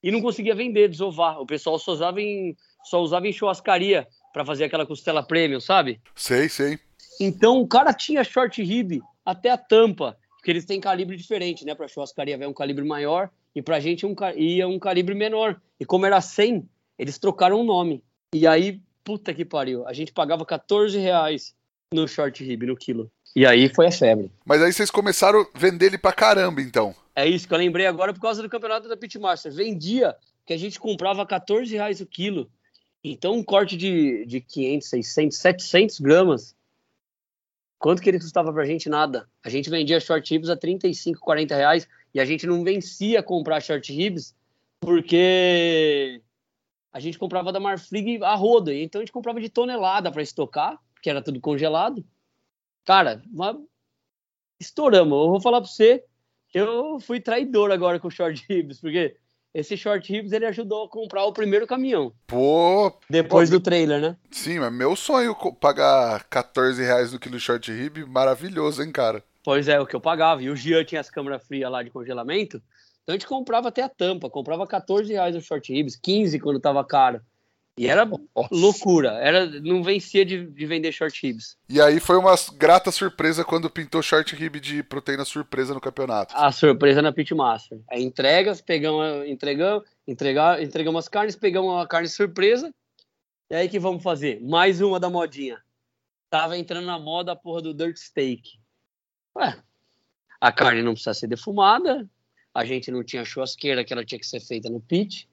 [0.03, 1.41] e não conseguia vender, desovar.
[1.41, 6.01] O pessoal só usava em, só usava em churrascaria para fazer aquela costela premium, sabe?
[6.15, 6.79] Sei, sei.
[7.21, 11.75] Então o cara tinha short rib até a tampa, porque eles têm calibre diferente, né?
[11.75, 15.61] Para churrascaria vai um calibre maior e pra gente um, ia um calibre menor.
[15.79, 18.03] E como era 100, eles trocaram o nome.
[18.35, 21.55] E aí, puta que pariu, a gente pagava 14 reais
[21.93, 23.11] no short rib, no quilo.
[23.35, 24.31] E aí foi a febre.
[24.45, 26.95] Mas aí vocês começaram a vender ele pra caramba, então.
[27.15, 29.53] É isso que eu lembrei agora por causa do campeonato da Pitmaster.
[29.53, 30.15] Vendia
[30.47, 32.51] que a gente comprava 14 reais o quilo.
[33.05, 36.55] Então um corte de, de 500, 600, 700 gramas,
[37.83, 38.89] quanto que ele custava pra gente?
[38.89, 39.29] Nada.
[39.43, 43.61] A gente vendia short ribs a 35, 40 reais e a gente não vencia comprar
[43.61, 44.37] short ribs
[44.81, 46.23] porque
[46.93, 50.79] a gente comprava da Marfrig a roda, então a gente comprava de tonelada para estocar,
[51.03, 52.05] que era tudo congelado.
[52.85, 53.61] Cara, uma...
[54.61, 55.19] estouramos.
[55.19, 56.05] Eu vou falar para você,
[56.55, 59.17] eu fui traidor agora com short ribs, porque
[59.55, 62.13] esse short ribs ele ajudou a comprar o primeiro caminhão.
[62.27, 62.93] Pô!
[63.09, 64.17] Depois pô, do trailer, né?
[64.31, 69.23] Sim, mas meu sonho pagar 14 reais no quilo short rib, maravilhoso, hein, cara?
[69.45, 70.43] Pois é, o que eu pagava.
[70.43, 72.63] E o Gian tinha as câmeras frias lá de congelamento.
[73.03, 76.61] Então a gente comprava até a tampa, comprava 14 reais o short ribs, 15 quando
[76.61, 77.21] tava caro.
[77.79, 78.49] E era Nossa.
[78.51, 81.57] loucura, era não vencia de, de, vender short ribs.
[81.69, 86.35] E aí foi uma grata surpresa quando pintou short rib de proteína surpresa no campeonato.
[86.37, 87.81] A surpresa na Pitmaster.
[87.91, 92.75] A entregas, pegamos, entregamos, entregar, entregamos as carnes, pegamos a carne surpresa.
[93.49, 94.39] E aí que vamos fazer?
[94.43, 95.59] Mais uma da modinha.
[96.29, 98.59] Tava entrando na moda a porra do dirt steak.
[99.35, 99.57] Ué,
[100.39, 102.07] a carne não precisa ser defumada,
[102.55, 105.27] a gente não tinha churrasqueira que ela tinha que ser feita no pit.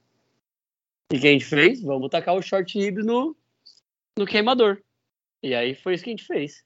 [1.11, 1.81] E o que a gente fez?
[1.81, 3.35] Vamos tacar o short ribs no,
[4.17, 4.77] no queimador.
[5.41, 6.63] E aí foi isso que a gente fez.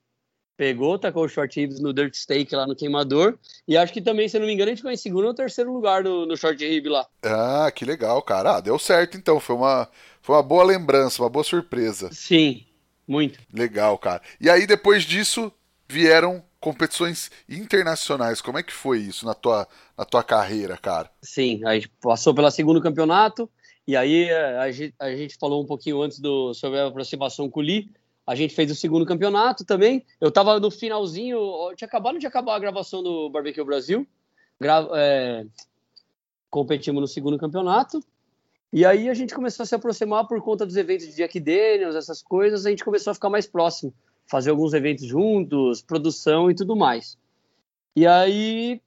[0.57, 3.39] Pegou, tacou o short ribs no dirt steak lá no queimador.
[3.67, 5.73] E acho que também, se não me engano, a gente ficou em segundo ou terceiro
[5.73, 7.07] lugar no, no short rib lá.
[7.23, 8.57] Ah, que legal, cara.
[8.57, 9.39] Ah, deu certo então.
[9.39, 9.89] Foi uma,
[10.21, 12.09] foi uma boa lembrança, uma boa surpresa.
[12.11, 12.65] Sim,
[13.07, 13.39] muito.
[13.51, 14.21] Legal, cara.
[14.39, 15.51] E aí, depois disso,
[15.87, 18.41] vieram competições internacionais.
[18.41, 21.09] Como é que foi isso na tua, na tua carreira, cara?
[21.21, 23.49] Sim, a gente passou pelo segundo campeonato,
[23.87, 27.49] e aí eh, a gente, a gente falou um pouquinho antes do, sobre a aproximação
[27.49, 27.91] com o Lee.
[28.25, 30.05] A gente fez o segundo campeonato também.
[30.21, 31.37] Eu tava no finalzinho,
[31.75, 34.07] tinha acabado de acabar a gravação do Barbecue Brasil.
[34.59, 35.45] Gra é,
[36.49, 37.99] competimos no segundo campeonato.
[38.71, 41.95] E aí a gente começou a se aproximar por conta dos eventos de Jack Daniels,
[41.95, 43.93] essas coisas, a gente começou a ficar mais próximo,
[44.25, 47.15] fazer alguns eventos juntos, produção e tudo mais.
[47.95, 48.81] E aí,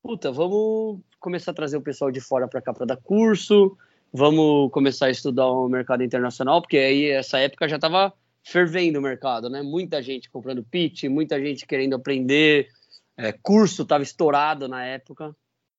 [0.00, 3.76] puta, vamos começar a trazer o pessoal de fora para cá para dar curso,
[4.12, 9.02] vamos começar a estudar o mercado internacional, porque aí essa época já estava fervendo o
[9.02, 9.62] mercado, né?
[9.62, 12.68] Muita gente comprando pitch, muita gente querendo aprender,
[13.16, 15.34] é, curso estava estourado na época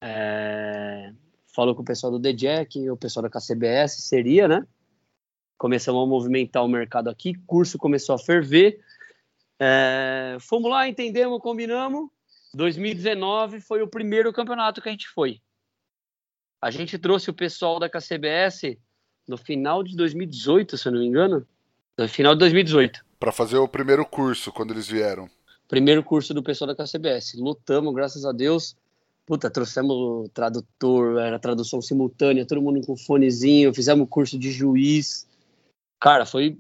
[0.03, 1.13] É,
[1.55, 4.67] falou com o pessoal do The Jack, o pessoal da KCBS, seria, né?
[5.59, 8.81] Começamos a movimentar o mercado aqui, curso começou a ferver.
[9.59, 12.11] É, fomos lá, entendemos, combinamos.
[12.55, 15.41] 2019 foi o primeiro campeonato que a gente foi.
[16.61, 18.79] A gente trouxe o pessoal da KCBS
[19.27, 21.47] no final de 2018, se eu não me engano.
[21.99, 23.05] No final de 2018.
[23.19, 25.29] Para fazer o primeiro curso, quando eles vieram.
[25.69, 27.35] Primeiro curso do pessoal da KCBS.
[27.39, 28.77] Lutamos, graças a Deus.
[29.25, 35.27] Puta, trouxemos tradutor, era tradução simultânea, todo mundo com fonezinho, fizemos curso de juiz.
[36.01, 36.59] Cara, foi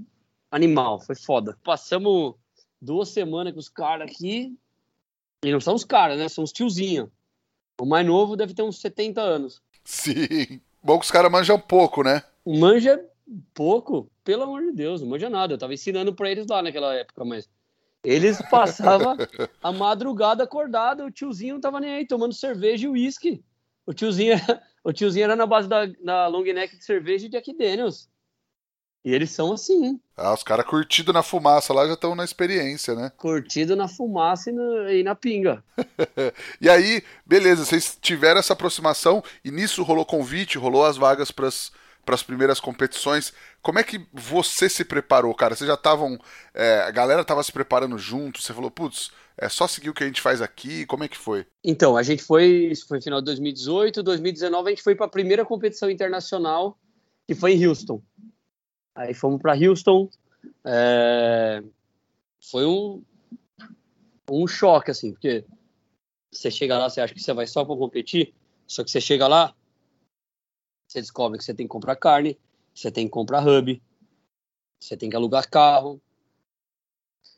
[0.51, 1.59] animal, foi foda.
[1.63, 2.35] Passamos
[2.81, 4.57] duas semanas com os caras aqui,
[5.45, 6.29] e não são os caras, né?
[6.29, 7.09] São os tiozinhos.
[7.81, 9.63] O mais novo deve ter uns 70 anos.
[9.85, 10.61] Sim.
[10.83, 12.23] Bom que os caras manjam pouco, né?
[12.45, 13.05] Manja
[13.53, 15.55] pouco, pelo amor de Deus, não manja nada.
[15.55, 17.49] Eu tava ensinando pra eles lá naquela época, mas
[18.03, 19.17] eles passavam
[19.63, 23.45] a madrugada acordado, o tiozinho não tava nem aí, tomando cerveja e uísque.
[23.85, 24.37] O tiozinho,
[24.85, 28.09] o tiozinho era na base da, da long neck de cerveja e de Jack Daniels.
[29.07, 30.01] E eles são assim.
[30.17, 33.13] Ah, os caras curtido na fumaça lá já estão na experiência, né?
[33.17, 35.63] Curtido na fumaça e, no, e na pinga.
[36.61, 41.47] e aí, beleza, vocês tiveram essa aproximação e nisso rolou convite, rolou as vagas para
[41.47, 43.33] as primeiras competições.
[43.63, 45.55] Como é que você se preparou, cara?
[45.55, 46.19] Vocês já estavam.
[46.53, 50.03] É, a galera estava se preparando junto, você falou, putz, é só seguir o que
[50.03, 50.85] a gente faz aqui?
[50.85, 51.47] Como é que foi?
[51.63, 52.71] Então, a gente foi.
[52.73, 56.77] Isso foi final de 2018, 2019 a gente foi para a primeira competição internacional,
[57.25, 58.03] que foi em Houston.
[58.97, 60.09] Aí fomos para Houston.
[60.65, 61.63] É...
[62.51, 63.05] Foi um,
[64.31, 65.45] um choque, assim, porque
[66.33, 68.35] você chega lá, você acha que você vai só para competir,
[68.67, 69.55] só que você chega lá,
[70.87, 72.39] você descobre que você tem que comprar carne,
[72.75, 73.83] você tem que comprar hub,
[74.81, 76.01] você tem que alugar carro,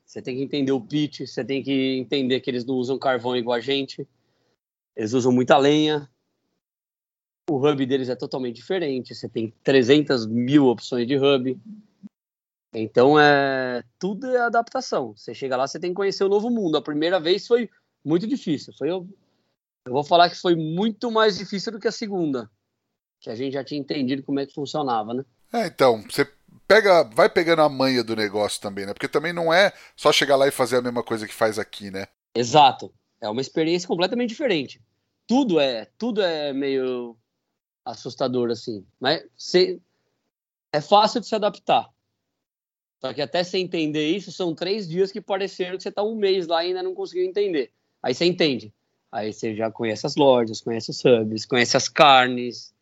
[0.04, 3.36] você tem que entender o pitch, você tem que entender que eles não usam carvão
[3.36, 4.06] igual a gente,
[4.94, 6.10] eles usam muita lenha,
[7.48, 9.14] o hub deles é totalmente diferente.
[9.14, 11.58] Você tem 300 mil opções de hub.
[12.74, 15.16] Então, é tudo é adaptação.
[15.16, 16.76] Você chega lá, você tem que conhecer o novo mundo.
[16.76, 17.70] A primeira vez foi
[18.04, 18.72] muito difícil.
[18.76, 19.08] Foi, eu,
[19.86, 22.50] eu vou falar que foi muito mais difícil do que a segunda.
[23.20, 25.24] Que a gente já tinha entendido como é que funcionava, né?
[25.52, 26.30] É, então, você
[26.66, 28.92] pega, vai pegando a manha do negócio também, né?
[28.92, 31.90] Porque também não é só chegar lá e fazer a mesma coisa que faz aqui,
[31.90, 32.06] né?
[32.34, 32.92] Exato.
[33.20, 34.80] É uma experiência completamente diferente.
[35.26, 37.16] Tudo é, tudo é meio
[37.90, 38.84] assustador assim.
[39.00, 39.80] Mas se,
[40.72, 41.88] é fácil de se adaptar.
[43.00, 46.16] Só que até você entender isso, são três dias que pareceram que você está um
[46.16, 47.72] mês lá e ainda não conseguiu entender.
[48.02, 48.72] Aí você entende.
[49.10, 52.74] Aí você já conhece as lojas, conhece os subs, conhece as carnes,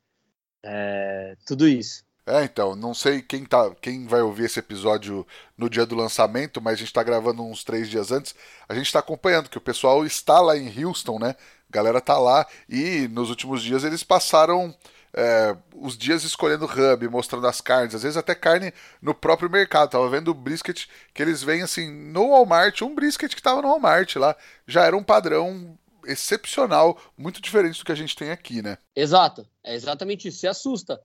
[0.64, 2.04] é, tudo isso.
[2.28, 5.24] É, então, não sei quem, tá, quem vai ouvir esse episódio
[5.56, 8.34] no dia do lançamento, mas a gente está gravando uns três dias antes.
[8.68, 11.36] A gente está acompanhando que o pessoal está lá em Houston, né?
[11.68, 14.74] A galera tá lá e nos últimos dias eles passaram
[15.16, 19.90] é, os dias escolhendo hub, mostrando as carnes, às vezes até carne no próprio mercado.
[19.90, 23.68] Tava vendo o brisket que eles vêm assim no Walmart, um brisket que tava no
[23.68, 28.62] Walmart lá, já era um padrão excepcional, muito diferente do que a gente tem aqui,
[28.62, 28.78] né?
[28.94, 30.38] Exato, é exatamente isso.
[30.38, 31.00] Você assusta.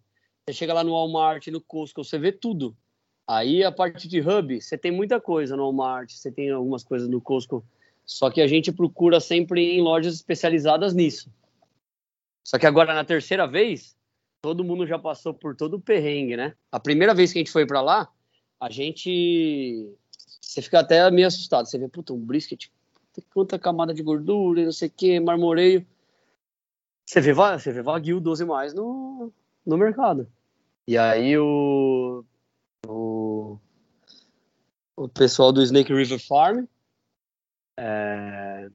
[0.46, 2.76] Você chega lá no Walmart, no Costco, você vê tudo.
[3.28, 7.08] Aí a parte de hub, você tem muita coisa no Walmart, você tem algumas coisas
[7.08, 7.64] no Costco,
[8.06, 11.32] só que a gente procura sempre em lojas especializadas nisso.
[12.44, 13.96] Só que agora na terceira vez,
[14.42, 16.56] todo mundo já passou por todo o perrengue, né?
[16.72, 18.12] A primeira vez que a gente foi para lá,
[18.60, 19.96] a gente.
[20.42, 21.68] Você fica até meio assustado.
[21.68, 22.68] Você vê, puta, um brisket,
[23.34, 25.86] quanta camada de gordura, não sei o que, marmoreio.
[27.06, 29.32] Você vê, você vê Wagyu 12 mais no,
[29.66, 30.28] no mercado.
[30.88, 32.26] E aí o,
[32.88, 33.58] o,
[34.96, 36.66] o pessoal do Snake River Farm,
[37.78, 38.70] é,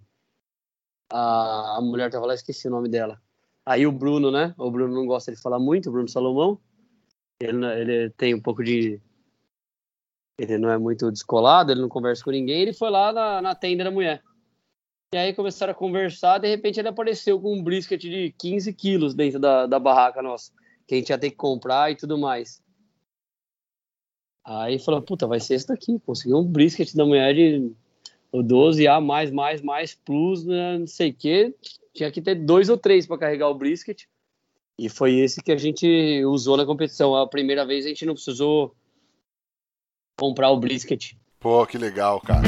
[1.11, 3.21] a, a mulher tava lá, esqueci o nome dela.
[3.67, 4.55] Aí o Bruno, né?
[4.57, 6.61] O Bruno não gosta de falar muito, o Bruno Salomão.
[7.41, 9.01] Ele, ele tem um pouco de.
[10.39, 12.63] Ele não é muito descolado, ele não conversa com ninguém.
[12.63, 14.23] Ele foi lá na, na tenda da mulher.
[15.13, 16.39] E aí começaram a conversar.
[16.39, 20.53] De repente ele apareceu com um brisket de 15 quilos dentro da, da barraca nossa,
[20.87, 22.63] que a gente ia ter que comprar e tudo mais.
[24.45, 25.99] Aí falou: Puta, vai ser esse daqui.
[26.07, 27.73] Conseguiu um brisket da mulher de
[28.31, 31.55] o 12A, mais, mais, mais, plus, né, não sei o quê
[31.97, 34.05] tinha que ter dois ou três para carregar o brisket.
[34.79, 37.17] E foi esse que a gente usou na competição.
[37.17, 38.75] A primeira vez a gente não precisou
[40.19, 41.17] comprar o brisket.
[41.41, 42.47] Pô, que legal, cara.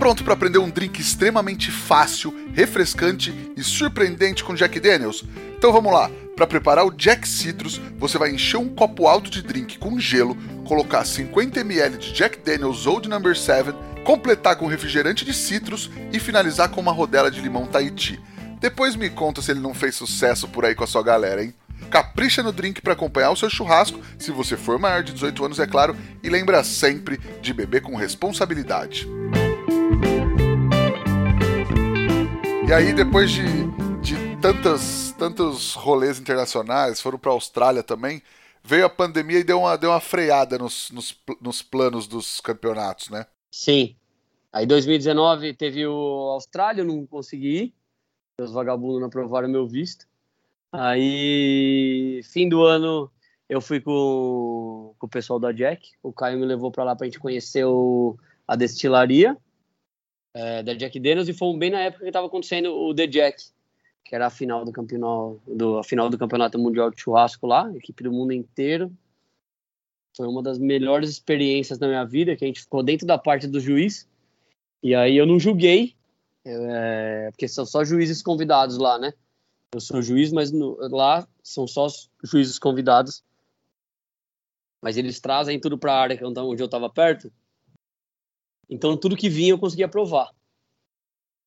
[0.00, 5.22] Pronto para aprender um drink extremamente fácil, refrescante e surpreendente com Jack Daniels?
[5.58, 6.10] Então vamos lá.
[6.34, 10.34] Para preparar o Jack Citrus, você vai encher um copo alto de drink com gelo,
[10.64, 16.18] colocar 50 ml de Jack Daniels Old Number 7, completar com refrigerante de citrus e
[16.18, 18.18] finalizar com uma rodela de limão Tahiti.
[18.58, 21.52] Depois me conta se ele não fez sucesso por aí com a sua galera, hein?
[21.90, 25.58] Capricha no drink para acompanhar o seu churrasco, se você for maior de 18 anos,
[25.58, 29.06] é claro, e lembra sempre de beber com responsabilidade.
[32.70, 33.42] E aí, depois de,
[34.00, 38.22] de tantas, tantos rolês internacionais, foram para a Austrália também,
[38.62, 43.10] veio a pandemia e deu uma, deu uma freada nos, nos, nos planos dos campeonatos,
[43.10, 43.26] né?
[43.50, 43.96] Sim.
[44.52, 47.74] Aí 2019 teve o Austrália, não consegui ir.
[48.40, 50.06] Os vagabundos não aprovaram meu visto.
[50.70, 53.10] Aí, fim do ano,
[53.48, 55.90] eu fui com, com o pessoal da Jack.
[56.00, 59.36] O Caio me levou para lá para a gente conhecer o, a destilaria
[60.34, 63.44] é, da Jack Daniels e fomos bem na época que estava acontecendo o The Jack,
[64.04, 67.70] que era a final do campeonato, do, a final do campeonato mundial de churrasco lá,
[67.76, 68.92] equipe do mundo inteiro.
[70.16, 73.46] Foi uma das melhores experiências da minha vida, que a gente ficou dentro da parte
[73.46, 74.08] do juiz.
[74.82, 75.94] E aí eu não julguei,
[76.44, 79.12] é, porque são só juízes convidados lá, né?
[79.72, 81.86] Eu sou juiz, mas no, lá são só
[82.24, 83.22] juízes convidados.
[84.82, 87.30] Mas eles trazem tudo para a área onde eu estava perto.
[88.70, 90.30] Então, tudo que vinha eu conseguia provar.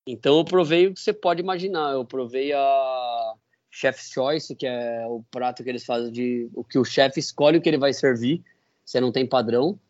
[0.06, 1.92] Então, eu provei o que você pode imaginar.
[1.92, 3.34] Eu provei a
[3.70, 7.56] Chef's Choice, que é o prato que eles fazem de o que o chefe escolhe
[7.56, 8.44] o que ele vai servir.
[8.84, 9.80] Você não tem padrão.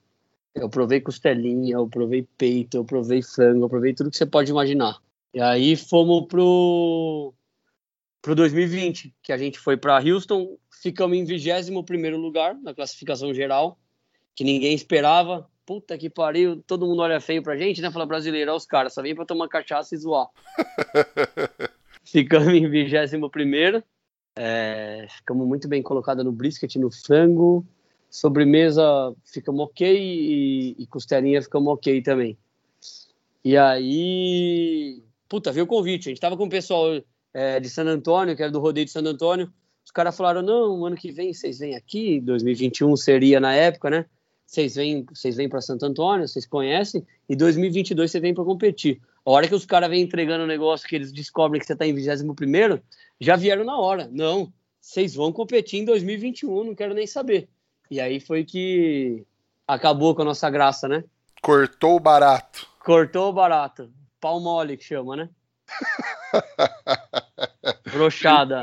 [0.55, 4.53] Eu provei costelinha, eu provei peito, eu provei frango, eu provei tudo que você pode
[4.53, 5.01] imaginar.
[5.35, 7.35] E aí fomos pro
[8.23, 13.35] pro 2020, que a gente foi para Houston, ficamos em 21 primeiro lugar na classificação
[13.35, 13.79] geral,
[14.35, 17.91] que ninguém esperava puta que pariu, todo mundo olha feio pra gente, né?
[17.91, 20.29] Fala brasileiro, olha os caras, só vem pra tomar cachaça e zoar.
[22.05, 23.83] ficamos em 21 primeiro,
[24.37, 27.65] é, ficamos muito bem colocados no brisket, no frango,
[28.11, 32.37] sobremesa ficamos ok e, e costelinha ficamos ok também.
[33.45, 37.85] E aí, puta, veio o convite, a gente tava com o pessoal é, de San
[37.85, 39.53] Antônio, que era do rodeio de San Antônio,
[39.85, 44.07] os caras falaram, não, ano que vem vocês vêm aqui, 2021 seria na época, né?
[44.47, 49.01] Vocês vêm, vocês vêm para Santo Antônio, vocês conhecem, e 2022 você vem para competir.
[49.25, 51.87] A hora que os caras vêm entregando o negócio que eles descobrem que você está
[51.87, 52.35] em 21
[53.21, 54.09] já vieram na hora.
[54.13, 57.49] Não, vocês vão competir em 2021, não quero nem saber.
[57.91, 59.25] E aí foi que
[59.67, 61.05] acabou com a nossa graça, né?
[61.41, 62.69] Cortou o barato.
[62.79, 63.91] Cortou o barato.
[64.21, 65.29] Pau mole que chama, né?
[67.91, 68.63] brochada.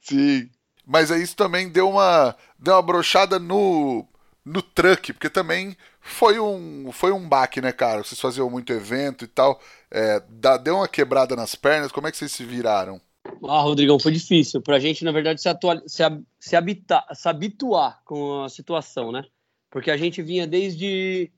[0.00, 0.48] Sim.
[0.84, 4.06] Mas aí isso também deu uma, deu uma brochada no,
[4.46, 8.04] no truck, porque também foi um, foi um baque, né, cara?
[8.04, 9.60] Vocês faziam muito evento e tal.
[9.90, 10.22] É,
[10.62, 13.00] deu uma quebrada nas pernas, como é que vocês se viraram?
[13.44, 14.62] Ah, Rodrigão, foi difícil.
[14.62, 16.02] Pra gente, na verdade, se, atual, se,
[16.38, 19.24] se, habitar, se habituar com a situação, né?
[19.68, 21.28] Porque a gente vinha desde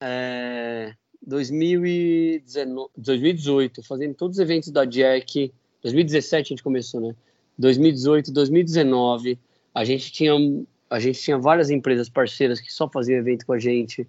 [0.00, 0.94] é,
[1.26, 5.52] 2019, 2018, fazendo todos os eventos da Jack.
[5.82, 7.16] 2017 a gente começou, né?
[7.58, 9.36] 2018, 2019,
[9.74, 10.32] a gente tinha
[10.94, 14.08] a gente tinha várias empresas parceiras que só faziam evento com a gente.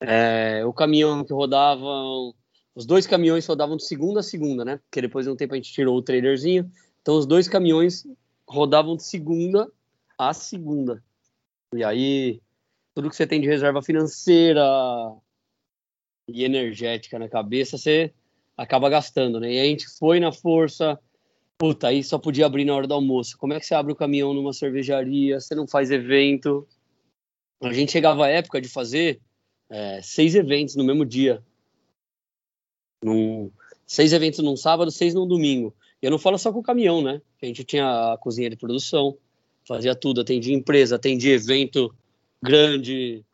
[0.00, 1.86] É, o caminhão que rodava,
[2.74, 4.80] os dois caminhões rodavam de segunda a segunda, né?
[4.84, 6.70] Porque depois de um tempo a gente tirou o trailerzinho.
[7.02, 8.06] Então os dois caminhões
[8.48, 9.70] rodavam de segunda
[10.18, 11.02] a segunda.
[11.74, 12.40] E aí,
[12.94, 14.64] tudo que você tem de reserva financeira
[16.26, 18.14] e energética na cabeça, você
[18.56, 19.52] acaba gastando, né?
[19.52, 20.98] E a gente foi na força,
[21.56, 23.38] Puta, aí só podia abrir na hora do almoço.
[23.38, 25.40] Como é que você abre o caminhão numa cervejaria?
[25.40, 26.66] Você não faz evento.
[27.62, 29.20] A gente chegava à época de fazer
[29.70, 31.42] é, seis eventos no mesmo dia.
[33.02, 33.50] Num,
[33.86, 35.74] seis eventos num sábado, seis num domingo.
[36.02, 37.22] E eu não falo só com o caminhão, né?
[37.40, 39.16] A gente tinha a cozinha de produção,
[39.66, 41.94] fazia tudo, atendia empresa, atendia evento
[42.42, 43.24] grande,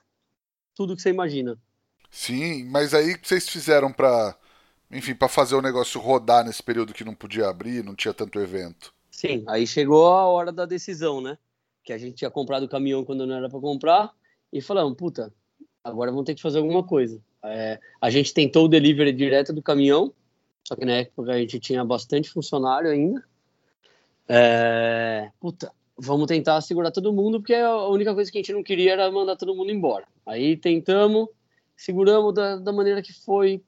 [0.74, 1.58] tudo que você imagina.
[2.10, 4.36] Sim, mas aí que vocês fizeram para
[4.90, 8.40] enfim, para fazer o negócio rodar nesse período que não podia abrir, não tinha tanto
[8.40, 8.92] evento.
[9.10, 11.38] Sim, aí chegou a hora da decisão, né?
[11.84, 14.10] Que a gente tinha comprado o caminhão quando não era para comprar
[14.52, 15.32] e falamos, puta,
[15.84, 17.20] agora vamos ter que fazer alguma coisa.
[17.44, 20.12] É, a gente tentou o delivery direto do caminhão,
[20.66, 23.24] só que na época a gente tinha bastante funcionário ainda.
[24.28, 28.62] É, puta, vamos tentar segurar todo mundo, porque a única coisa que a gente não
[28.62, 30.06] queria era mandar todo mundo embora.
[30.24, 31.28] Aí tentamos,
[31.80, 33.62] seguramos da, da maneira que foi,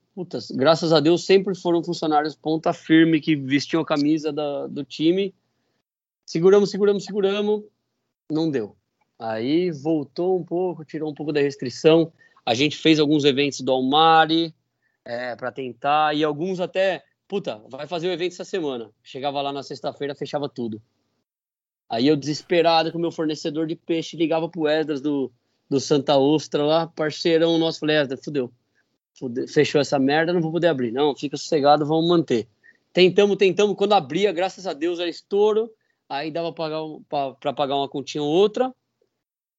[0.51, 5.35] graças a Deus sempre foram funcionários ponta firme que vestiam a camisa da, do time.
[6.27, 7.65] Seguramos, seguramos, seguramos,
[8.31, 8.77] não deu.
[9.19, 12.13] Aí voltou um pouco, tirou um pouco da restrição.
[12.45, 14.55] A gente fez alguns eventos do Almari,
[15.07, 18.91] é, para tentar, e alguns até, puta, vai fazer o evento essa semana.
[19.03, 20.83] Chegava lá na sexta-feira, fechava tudo.
[21.89, 25.33] Aí eu desesperado com o meu fornecedor de peixe, ligava pro Esdras do,
[25.73, 28.53] do Santa Ostra lá, parceirão nosso, falei, Esdras, fudeu.
[29.19, 29.49] fudeu.
[29.49, 30.93] Fechou essa merda, não vou poder abrir.
[30.93, 32.49] Não, fica sossegado, vamos manter.
[32.93, 35.73] Tentamos, tentamos, quando abria, graças a Deus era estouro,
[36.09, 38.73] aí dava para pagar uma continha ou outra,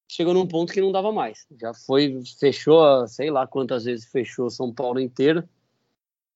[0.08, 1.46] chegou num ponto que não dava mais.
[1.60, 5.42] Já foi, fechou, sei lá quantas vezes fechou São Paulo inteiro.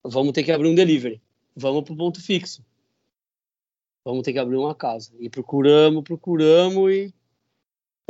[0.03, 1.23] Vamos ter que abrir um delivery.
[1.55, 2.63] Vamos pro ponto fixo
[4.09, 5.13] vamos ter que abrir uma casa.
[5.21, 7.15] E procuramos, procuramos e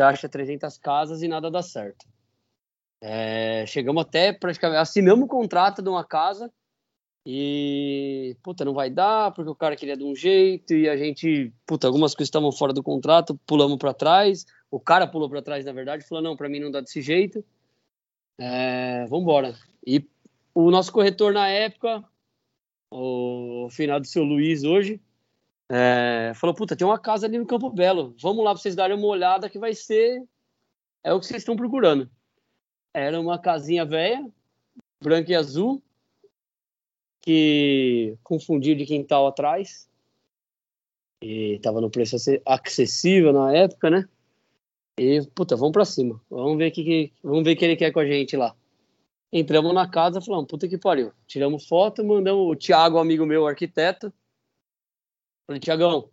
[0.03, 2.07] acha 300 casas e nada dá certo.
[3.01, 6.53] É, chegamos até praticamente, assinamos o contrato de uma casa
[7.31, 11.53] e, puta, não vai dar porque o cara queria de um jeito e a gente,
[11.67, 14.47] puta, algumas coisas estavam fora do contrato, pulamos para trás.
[14.71, 17.45] O cara pulou para trás, na verdade, falou: não, para mim não dá desse jeito.
[18.39, 19.55] É, vamos embora.
[19.87, 20.09] E
[20.55, 22.03] o nosso corretor na época,
[22.91, 25.01] o final do seu Luiz hoje,
[25.71, 28.97] é, falou, puta, tem uma casa ali no Campo Belo, vamos lá pra vocês darem
[28.97, 30.23] uma olhada que vai ser
[31.03, 32.11] é o que vocês estão procurando.
[32.93, 34.29] Era uma casinha velha,
[35.03, 35.83] branca e azul,
[37.23, 39.89] que confundiu de quintal atrás.
[41.23, 42.17] E tava no preço
[42.47, 44.09] acessível na época, né?
[44.99, 46.21] E, puta, vamos pra cima.
[46.29, 48.55] Vamos ver o que, que, vamos ver que ele quer com a gente lá.
[49.33, 51.13] Entramos na casa, falamos, puta que pariu.
[51.27, 54.13] Tiramos foto, mandamos o Thiago, amigo meu, arquiteto,
[55.49, 56.11] Falei, Tiagão,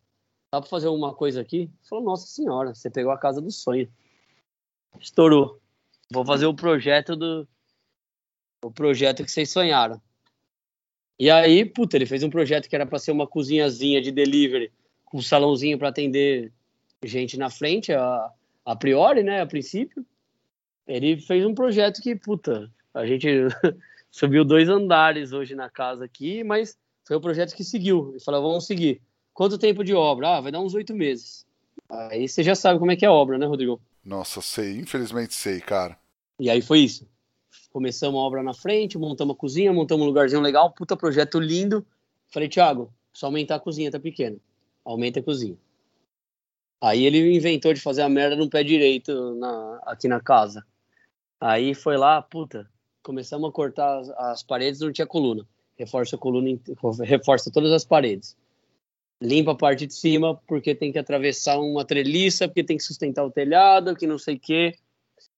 [0.50, 1.64] dá pra fazer uma coisa aqui?
[1.64, 3.92] Ele falou, nossa senhora, você pegou a casa do sonho.
[4.98, 5.60] Estourou.
[6.10, 7.46] Vou fazer o projeto do.
[8.64, 10.02] O projeto que vocês sonharam.
[11.20, 14.72] E aí, puta, ele fez um projeto que era para ser uma cozinhazinha de delivery,
[15.04, 16.54] com um salãozinho para atender
[17.04, 18.32] gente na frente, a,
[18.64, 20.06] a priori, né, a princípio.
[20.88, 23.28] Ele fez um projeto que, puta, a gente
[24.10, 28.12] subiu dois andares hoje na casa aqui, mas foi o projeto que seguiu.
[28.12, 29.02] Ele falou, vamos seguir.
[29.36, 30.38] Quanto tempo de obra?
[30.38, 31.46] Ah, vai dar uns oito meses.
[31.90, 33.82] Aí você já sabe como é que é a obra, né, Rodrigo?
[34.04, 36.00] Nossa, sei, infelizmente sei, cara.
[36.40, 37.06] E aí foi isso.
[37.70, 41.86] Começamos a obra na frente, montamos a cozinha, montamos um lugarzinho legal, puta projeto lindo.
[42.30, 44.38] Falei, Thiago, só aumentar a cozinha, tá pequena.
[44.86, 45.58] Aumenta a cozinha.
[46.80, 50.66] Aí ele inventou de fazer a merda no pé direito na, aqui na casa.
[51.42, 52.72] Aí foi lá, puta,
[53.04, 55.46] começamos a cortar as, as paredes, não tinha coluna.
[55.78, 56.58] Reforça a coluna,
[57.04, 58.38] reforça todas as paredes
[59.22, 63.24] limpa a parte de cima porque tem que atravessar uma treliça, porque tem que sustentar
[63.24, 64.76] o telhado, que não sei o quê.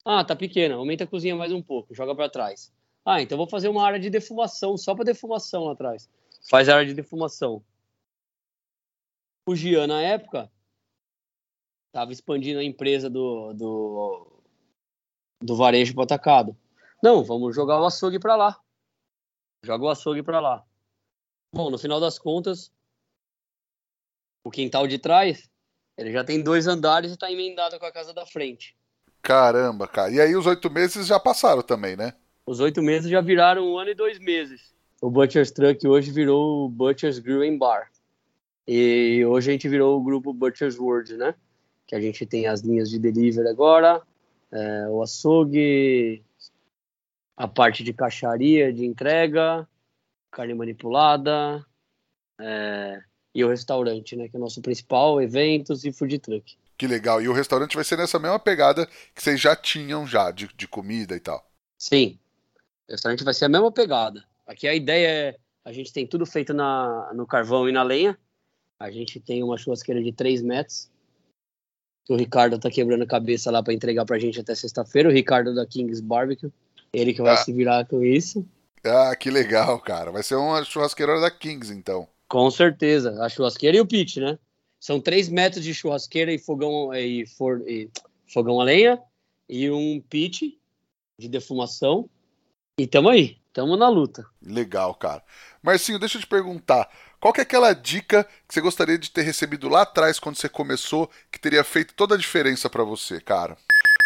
[0.03, 2.71] Ah, tá pequena, aumenta a cozinha mais um pouco, joga para trás.
[3.05, 6.09] Ah, então vou fazer uma área de defumação, só para defumação lá atrás.
[6.49, 7.63] Faz a área de defumação.
[9.45, 10.51] O Gian, na época,
[11.87, 14.43] estava expandindo a empresa do, do,
[15.41, 16.55] do varejo para atacado.
[17.01, 18.59] Não, vamos jogar o açougue para lá.
[19.63, 20.65] Joga o açougue para lá.
[21.53, 22.71] Bom, no final das contas,
[24.47, 25.49] o quintal de trás,
[25.97, 28.73] ele já tem dois andares e está emendado com a casa da frente.
[29.21, 30.09] Caramba, cara.
[30.09, 32.13] E aí os oito meses já passaram também, né?
[32.45, 34.73] Os oito meses já viraram um ano e dois meses.
[35.01, 37.91] O Butcher's Truck hoje virou o Butcher's Grill and Bar.
[38.65, 41.35] E hoje a gente virou o grupo Butcher's World, né?
[41.85, 44.01] Que a gente tem as linhas de delivery agora,
[44.49, 46.23] é, o açougue,
[47.35, 49.67] a parte de caixaria, de entrega,
[50.31, 51.65] carne manipulada,
[52.39, 53.01] é,
[53.37, 54.27] e o restaurante, né?
[54.27, 56.57] Que é o nosso principal, eventos e food truck.
[56.75, 57.21] Que legal.
[57.21, 60.67] E o restaurante vai ser nessa mesma pegada que vocês já tinham já, de, de
[60.67, 61.47] comida e tal.
[61.77, 62.17] Sim.
[62.89, 64.23] O restaurante vai ser a mesma pegada.
[64.47, 68.17] Aqui a ideia é, a gente tem tudo feito na, no carvão e na lenha.
[68.79, 70.89] A gente tem uma churrasqueira de 3 metros.
[72.09, 75.09] o Ricardo tá quebrando a cabeça lá para entregar pra gente até sexta-feira.
[75.09, 76.51] O Ricardo da Kings Barbecue.
[76.91, 77.37] Ele que vai ah.
[77.37, 78.43] se virar com isso.
[78.83, 80.09] Ah, que legal, cara.
[80.11, 82.07] Vai ser uma churrasqueira da Kings, então.
[82.27, 83.23] Com certeza.
[83.23, 84.37] A churrasqueira e o pit, né?
[84.79, 87.89] São três metros de churrasqueira e fogão, e, for, e
[88.31, 89.01] fogão a lenha
[89.49, 90.59] e um pit
[91.17, 92.09] de defumação.
[92.79, 94.25] E tamo aí, tamo na luta.
[94.41, 95.23] Legal, cara.
[95.63, 96.89] Marcinho, deixa eu te perguntar.
[97.19, 100.47] Qual que é aquela dica que você gostaria de ter recebido lá atrás quando você
[100.47, 103.57] começou, que teria feito toda a diferença para você, cara?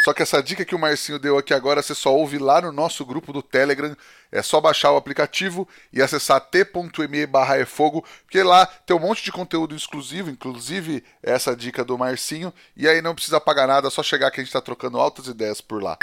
[0.04, 2.72] Só que essa dica que o Marcinho deu aqui agora você só ouve lá no
[2.72, 3.96] nosso grupo do Telegram.
[4.32, 9.00] É só baixar o aplicativo e acessar t.me barra é fogo, porque lá tem um
[9.00, 13.90] monte de conteúdo exclusivo, inclusive essa dica do Marcinho, e aí não precisa pagar nada,
[13.90, 15.98] é só chegar que a gente está trocando altas ideias por lá.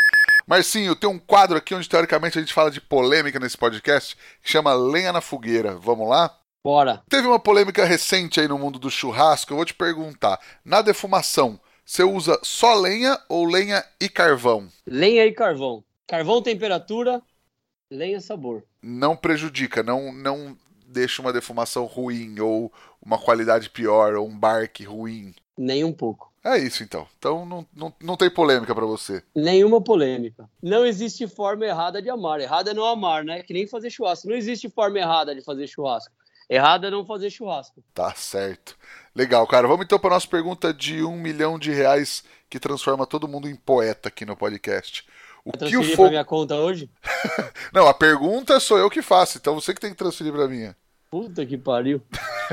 [0.47, 4.49] Marcinho, tem um quadro aqui onde teoricamente a gente fala de polêmica nesse podcast, que
[4.49, 5.75] chama Lenha na Fogueira.
[5.75, 6.39] Vamos lá?
[6.65, 7.03] Bora.
[7.09, 10.39] Teve uma polêmica recente aí no mundo do churrasco, eu vou te perguntar.
[10.65, 14.69] Na defumação, você usa só lenha ou lenha e carvão?
[14.87, 15.83] Lenha e carvão.
[16.07, 17.23] Carvão temperatura,
[17.91, 18.63] lenha sabor.
[18.83, 20.55] Não prejudica, não, não
[20.87, 22.71] deixa uma defumação ruim, ou
[23.01, 25.35] uma qualidade pior, ou um barque ruim.
[25.57, 26.31] Nem um pouco.
[26.45, 27.09] É isso então.
[27.19, 29.23] Então não, não, não tem polêmica para você.
[29.35, 30.47] Nenhuma polêmica.
[30.63, 32.39] Não existe forma errada de amar.
[32.39, 33.43] Errada é não amar, né?
[33.43, 34.29] Que nem fazer churrasco.
[34.29, 36.15] Não existe forma errada de fazer churrasco.
[36.49, 37.83] Errado é não fazer churrasco.
[37.93, 38.77] Tá certo.
[39.15, 39.69] Legal, cara.
[39.69, 43.55] Vamos então para nossa pergunta de um milhão de reais que transforma todo mundo em
[43.55, 45.07] poeta aqui no podcast.
[45.45, 46.11] O Vai que o fogo...
[46.11, 46.91] minha conta hoje?
[47.73, 50.77] não, a pergunta sou eu que faço, então você que tem que transferir para minha.
[51.11, 52.03] Puta que pariu.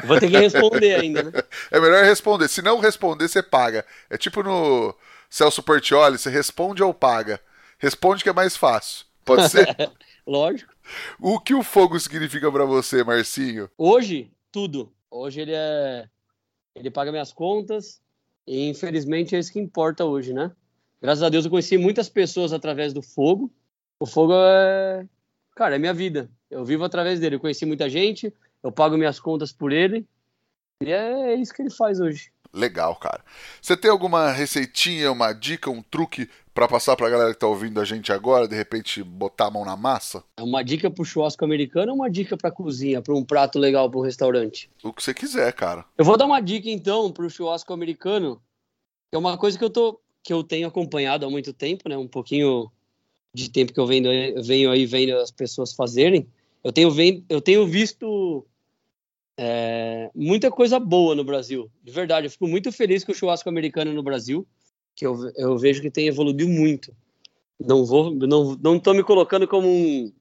[0.05, 1.31] Vou ter que responder ainda, né?
[1.71, 2.47] É melhor responder.
[2.47, 3.85] Se não responder, você paga.
[4.09, 4.95] É tipo no
[5.29, 7.39] Celso Portioli, você responde ou paga.
[7.77, 9.05] Responde que é mais fácil.
[9.25, 9.67] Pode ser?
[10.25, 10.73] Lógico.
[11.19, 13.69] O que o fogo significa para você, Marcinho?
[13.77, 14.91] Hoje, tudo.
[15.09, 16.09] Hoje ele é.
[16.75, 18.01] Ele paga minhas contas.
[18.47, 20.51] E infelizmente é isso que importa hoje, né?
[21.01, 23.51] Graças a Deus eu conheci muitas pessoas através do fogo.
[23.99, 25.05] O fogo é.
[25.55, 26.29] Cara, é minha vida.
[26.49, 27.35] Eu vivo através dele.
[27.35, 30.07] Eu conheci muita gente, eu pago minhas contas por ele.
[30.83, 32.31] E é isso que ele faz hoje.
[32.53, 33.23] Legal, cara.
[33.61, 37.47] Você tem alguma receitinha, uma dica, um truque para passar para a galera que tá
[37.47, 40.23] ouvindo a gente agora, de repente botar a mão na massa?
[40.37, 43.91] É uma dica pro churrasco americano ou uma dica pra cozinha, para um prato legal
[43.91, 44.69] para um restaurante?
[44.81, 45.83] O que você quiser, cara.
[45.97, 48.41] Eu vou dar uma dica então pro churrasco americano,
[49.11, 51.95] que é uma coisa que eu tô que eu tenho acompanhado há muito tempo, né?
[51.95, 52.71] Um pouquinho
[53.31, 54.09] de tempo que eu venho,
[54.43, 56.27] venho aí vendo as pessoas fazerem.
[56.63, 56.89] Eu tenho,
[57.29, 58.43] eu tenho visto
[59.37, 62.25] é, muita coisa boa no Brasil, de verdade.
[62.25, 64.47] Eu fico muito feliz com o churrasco americano no Brasil
[64.95, 66.95] que eu, eu vejo que tem evoluído muito.
[67.59, 70.11] Não vou, não, não me colocando como um,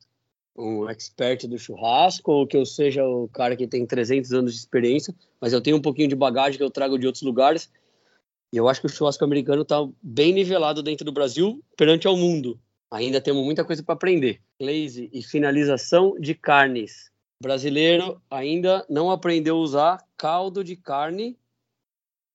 [0.56, 4.58] um expert do churrasco ou que eu seja o cara que tem 300 anos de
[4.58, 7.70] experiência, mas eu tenho um pouquinho de bagagem que eu trago de outros lugares.
[8.52, 12.16] E eu acho que o churrasco americano está bem nivelado dentro do Brasil perante ao
[12.16, 12.58] mundo.
[12.90, 14.40] Ainda temos muita coisa para aprender.
[14.60, 17.10] Glaze e finalização de carnes.
[17.40, 21.36] O brasileiro ainda não aprendeu a usar caldo de carne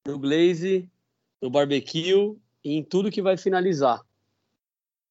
[0.05, 0.89] no glaze
[1.41, 4.01] no barbecue e em tudo que vai finalizar.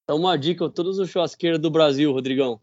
[0.05, 2.61] Então, uma dica a todos os churrasqueiros do Brasil, Rodrigão.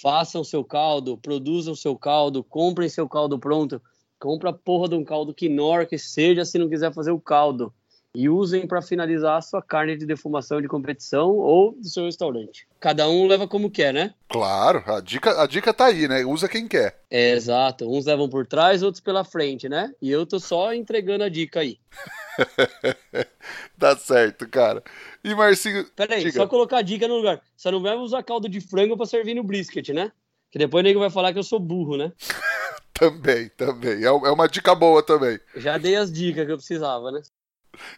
[0.00, 3.80] Façam seu caldo, produzam seu caldo, comprem seu caldo pronto.
[4.18, 7.72] Compra a porra de um caldo que seja se não quiser fazer o caldo.
[8.14, 12.68] E usem para finalizar a sua carne de defumação de competição ou do seu restaurante.
[12.78, 14.12] Cada um leva como quer, né?
[14.28, 16.22] Claro, a dica, a dica tá aí, né?
[16.22, 17.00] Usa quem quer.
[17.10, 17.90] É, exato.
[17.90, 19.94] Uns levam por trás, outros pela frente, né?
[20.00, 21.78] E eu tô só entregando a dica aí.
[23.78, 24.82] tá certo, cara.
[25.24, 25.86] E Marcinho.
[25.96, 26.32] Peraí, diga.
[26.32, 27.40] só colocar a dica no lugar.
[27.56, 30.12] Você não vai usar caldo de frango pra servir no brisket, né?
[30.50, 32.12] Que depois o nego vai falar que eu sou burro, né?
[32.92, 34.04] também, também.
[34.04, 35.40] É, é uma dica boa também.
[35.56, 37.22] Já dei as dicas que eu precisava, né?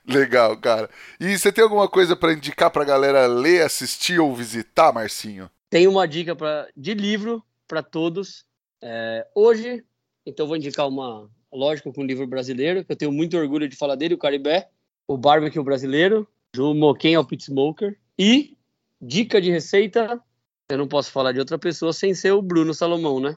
[0.06, 0.88] Legal, cara.
[1.20, 5.50] E você tem alguma coisa para indicar pra galera ler, assistir ou visitar, Marcinho?
[5.70, 8.44] Tem uma dica pra, de livro para todos.
[8.82, 9.84] É, hoje,
[10.26, 13.76] então vou indicar uma, lógico, com um livro brasileiro, que eu tenho muito orgulho de
[13.76, 14.68] falar dele, o Caribé,
[15.06, 17.98] o Barbecue Brasileiro, do Moquém ao Pit Smoker.
[18.18, 18.56] E,
[19.00, 20.20] dica de receita,
[20.68, 23.36] eu não posso falar de outra pessoa sem ser o Bruno Salomão, né?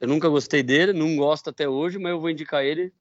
[0.00, 2.92] Eu nunca gostei dele, não gosto até hoje, mas eu vou indicar ele,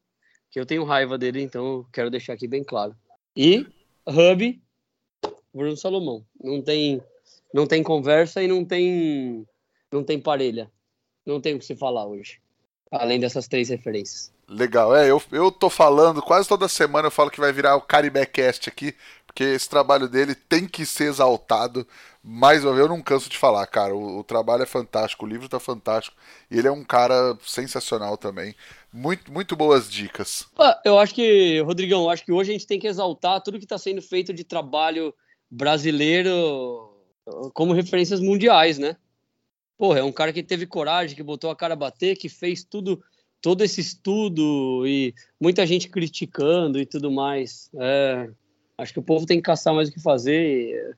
[0.50, 2.96] que eu tenho raiva dele, então quero deixar aqui bem claro.
[3.36, 3.66] E,
[4.06, 4.62] Hub,
[5.54, 6.26] Bruno Salomão.
[6.42, 7.02] Não tem,
[7.54, 9.46] não tem conversa e não tem,
[9.92, 10.72] não tem parelha.
[11.26, 12.40] Não tem o que se falar hoje,
[12.92, 14.32] além dessas três referências.
[14.48, 17.82] Legal, é, eu, eu tô falando, quase toda semana eu falo que vai virar o
[17.82, 18.96] Caribecast aqui,
[19.26, 21.86] porque esse trabalho dele tem que ser exaltado.
[22.30, 25.30] Mais uma vez, eu não canso de falar, cara, o, o trabalho é fantástico, o
[25.30, 26.18] livro tá fantástico,
[26.52, 28.54] e ele é um cara sensacional também.
[28.92, 30.46] Muito, muito boas dicas.
[30.60, 33.58] Ah, eu acho que, Rodrigão, eu acho que hoje a gente tem que exaltar tudo
[33.58, 35.14] que está sendo feito de trabalho
[35.50, 36.94] brasileiro
[37.54, 38.98] como referências mundiais, né?
[39.78, 42.62] Porra, é um cara que teve coragem, que botou a cara a bater, que fez
[42.62, 43.02] tudo
[43.42, 47.70] todo esse estudo e muita gente criticando e tudo mais.
[47.76, 48.30] É,
[48.78, 50.98] acho que o povo tem que caçar mais o que fazer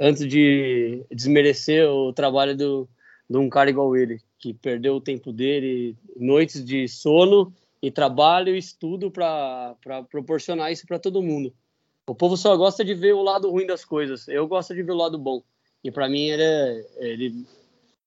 [0.00, 2.88] antes de desmerecer o trabalho do,
[3.28, 8.54] de um cara igual ele, que perdeu o tempo dele, noites de sono e trabalho
[8.54, 9.76] e estudo para
[10.10, 11.52] proporcionar isso para todo mundo.
[12.06, 14.26] O povo só gosta de ver o lado ruim das coisas.
[14.26, 15.42] Eu gosto de ver o lado bom.
[15.84, 17.46] E para mim ele, ele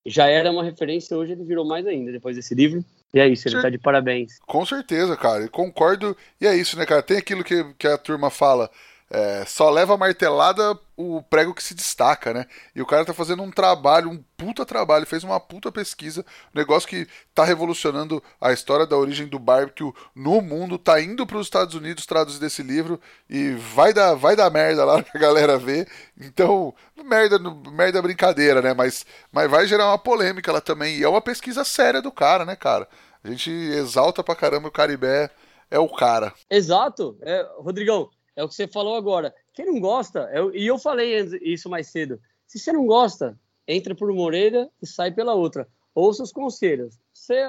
[0.05, 2.83] já era uma referência, hoje ele virou mais ainda depois desse livro.
[3.13, 4.39] E é isso, ele tá de parabéns.
[4.39, 5.43] Com certeza, cara.
[5.43, 6.17] Eu concordo.
[6.41, 7.03] E é isso, né, cara?
[7.03, 8.69] Tem aquilo que, que a turma fala.
[9.15, 12.47] É, só leva a martelada o prego que se destaca, né?
[12.73, 16.57] E o cara tá fazendo um trabalho, um puta trabalho, fez uma puta pesquisa, um
[16.57, 21.37] negócio que tá revolucionando a história da origem do barbecue no mundo, tá indo para
[21.37, 22.99] os Estados Unidos traduzir desse livro
[23.29, 25.87] e vai dar, vai dar merda lá pra galera ver.
[26.19, 26.73] Então,
[27.05, 27.37] merda,
[27.71, 28.73] merda brincadeira, né?
[28.73, 30.97] Mas, mas vai gerar uma polêmica lá também.
[30.97, 32.87] E é uma pesquisa séria do cara, né, cara?
[33.23, 35.29] A gente exalta pra caramba o Caribé
[35.69, 36.33] é o cara.
[36.49, 37.15] Exato.
[37.21, 39.33] É, Rodrigão, é o que você falou agora.
[39.53, 42.19] Quem não gosta, é, e eu falei isso mais cedo.
[42.47, 45.67] Se você não gosta, entra por uma orelha e sai pela outra.
[45.93, 46.99] Ouça os conselhos.
[47.13, 47.47] Você,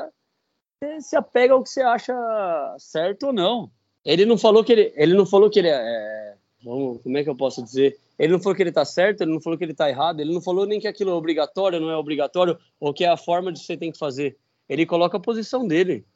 [0.79, 2.15] você se apega ao que você acha
[2.79, 3.71] certo ou não.
[4.05, 7.25] Ele não falou que ele, ele não falou que ele é, é vamos, como é
[7.25, 7.99] que eu posso dizer?
[8.19, 10.33] Ele não falou que ele está certo, ele não falou que ele está errado, ele
[10.33, 13.53] não falou nem que aquilo é obrigatório, não é obrigatório, ou que é a forma
[13.53, 14.37] de você tem que fazer.
[14.69, 16.07] Ele coloca a posição dele.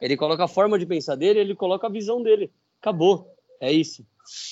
[0.00, 2.50] Ele coloca a forma de pensar dele, ele coloca a visão dele.
[2.80, 3.36] Acabou.
[3.60, 4.04] É isso.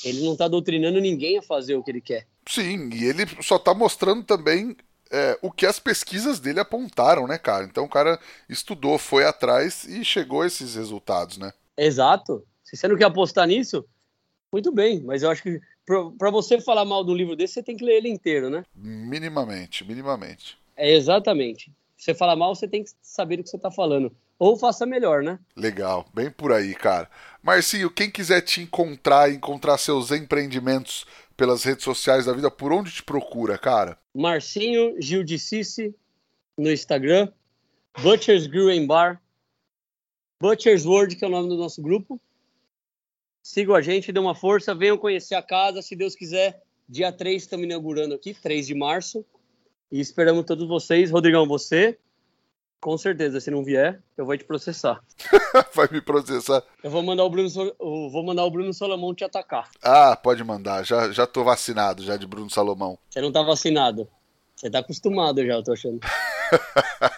[0.05, 2.27] Ele não está doutrinando ninguém a fazer o que ele quer.
[2.47, 4.77] Sim, e ele só está mostrando também
[5.11, 7.65] é, o que as pesquisas dele apontaram, né, cara?
[7.65, 11.53] Então o cara estudou, foi atrás e chegou a esses resultados, né?
[11.77, 12.45] Exato.
[12.65, 13.85] Se você não quer apostar nisso,
[14.53, 15.61] muito bem, mas eu acho que
[16.19, 18.65] para você falar mal do livro desse, você tem que ler ele inteiro, né?
[18.75, 20.59] Minimamente, minimamente.
[20.77, 21.73] É exatamente.
[21.97, 24.87] Se você falar mal, você tem que saber o que você está falando ou faça
[24.87, 25.39] melhor, né?
[25.57, 27.11] Legal, bem por aí, cara.
[27.49, 32.93] Marcinho, quem quiser te encontrar, encontrar seus empreendimentos pelas redes sociais da vida, por onde
[32.93, 33.99] te procura, cara?
[34.15, 35.95] Marcinho Gil de Cici
[36.59, 37.33] no Instagram,
[38.03, 39.19] Butcher's Grill and Bar,
[40.39, 42.21] Butcher's World, que é o nome do nosso grupo.
[43.43, 46.63] Sigam a gente, dê uma força, venham conhecer a casa, se Deus quiser.
[46.87, 49.25] Dia 3 estamos inaugurando aqui, 3 de março.
[49.91, 51.11] E esperamos todos vocês.
[51.11, 51.99] Rodrigão, você
[52.81, 55.01] com certeza, se não vier, eu vou te processar.
[55.75, 56.63] Vai me processar.
[56.83, 59.69] Eu vou mandar o Bruno, eu vou mandar o Bruno Salomão te atacar.
[59.83, 60.85] Ah, pode mandar.
[60.85, 62.99] Já, já tô vacinado já de Bruno Salomão.
[63.11, 64.09] Você não tá vacinado.
[64.55, 66.01] Você tá acostumado já, eu tô achando.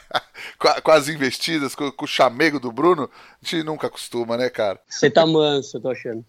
[0.61, 4.79] com, as investidas, com, com, o chamego do Bruno, a gente nunca acostuma, né, cara?
[4.87, 6.23] Você tá manso, eu tô achando.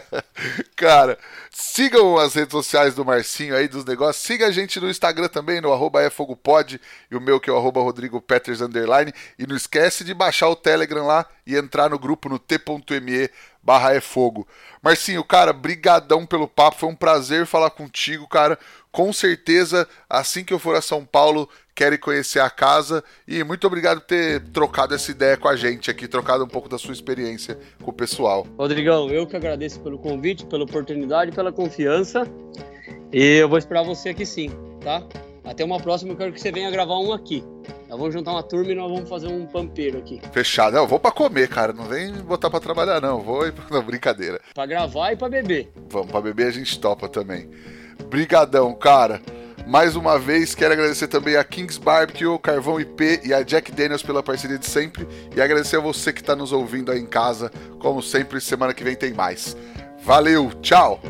[0.76, 1.18] cara,
[1.50, 4.24] sigam as redes sociais do Marcinho aí, dos negócios.
[4.24, 6.78] Siga a gente no Instagram também, no arroba efogopod,
[7.10, 7.80] e o meu que é o arroba
[8.62, 9.12] underline.
[9.38, 13.30] E não esquece de baixar o Telegram lá e entrar no grupo no t.me
[13.62, 14.46] barra é fogo.
[14.80, 18.56] Marcinho, cara, brigadão pelo papo, foi um prazer falar contigo, cara.
[18.92, 23.66] Com certeza, assim que eu for a São Paulo, quero conhecer a casa e muito
[23.66, 26.94] obrigado por ter trocado essa ideia com a gente aqui, trocado um pouco da sua
[26.94, 28.46] experiência com o pessoal.
[28.58, 32.26] Rodrigão, eu que agradeço pelo convite, pela oportunidade, pela confiança.
[33.12, 34.50] E eu vou esperar você aqui sim,
[34.82, 35.02] tá?
[35.44, 37.44] Até uma próxima, eu quero que você venha gravar um aqui.
[37.88, 40.20] Nós vamos juntar uma turma e nós vamos fazer um pampeiro aqui.
[40.32, 40.74] Fechado.
[40.74, 41.72] Não, eu vou pra comer, cara.
[41.72, 43.20] Não vem botar pra trabalhar, não.
[43.20, 43.64] Vou ir pra...
[43.70, 44.40] Não, brincadeira.
[44.52, 45.70] Pra gravar e pra beber.
[45.88, 47.48] Vamos, pra beber a gente topa também.
[48.10, 49.22] Brigadão, cara.
[49.64, 54.02] Mais uma vez, quero agradecer também a Kings Barbecue, Carvão IP e a Jack Daniels
[54.02, 55.06] pela parceria de sempre.
[55.34, 57.50] E agradecer a você que está nos ouvindo aí em casa.
[57.78, 59.56] Como sempre, semana que vem tem mais.
[60.04, 61.00] Valeu, tchau!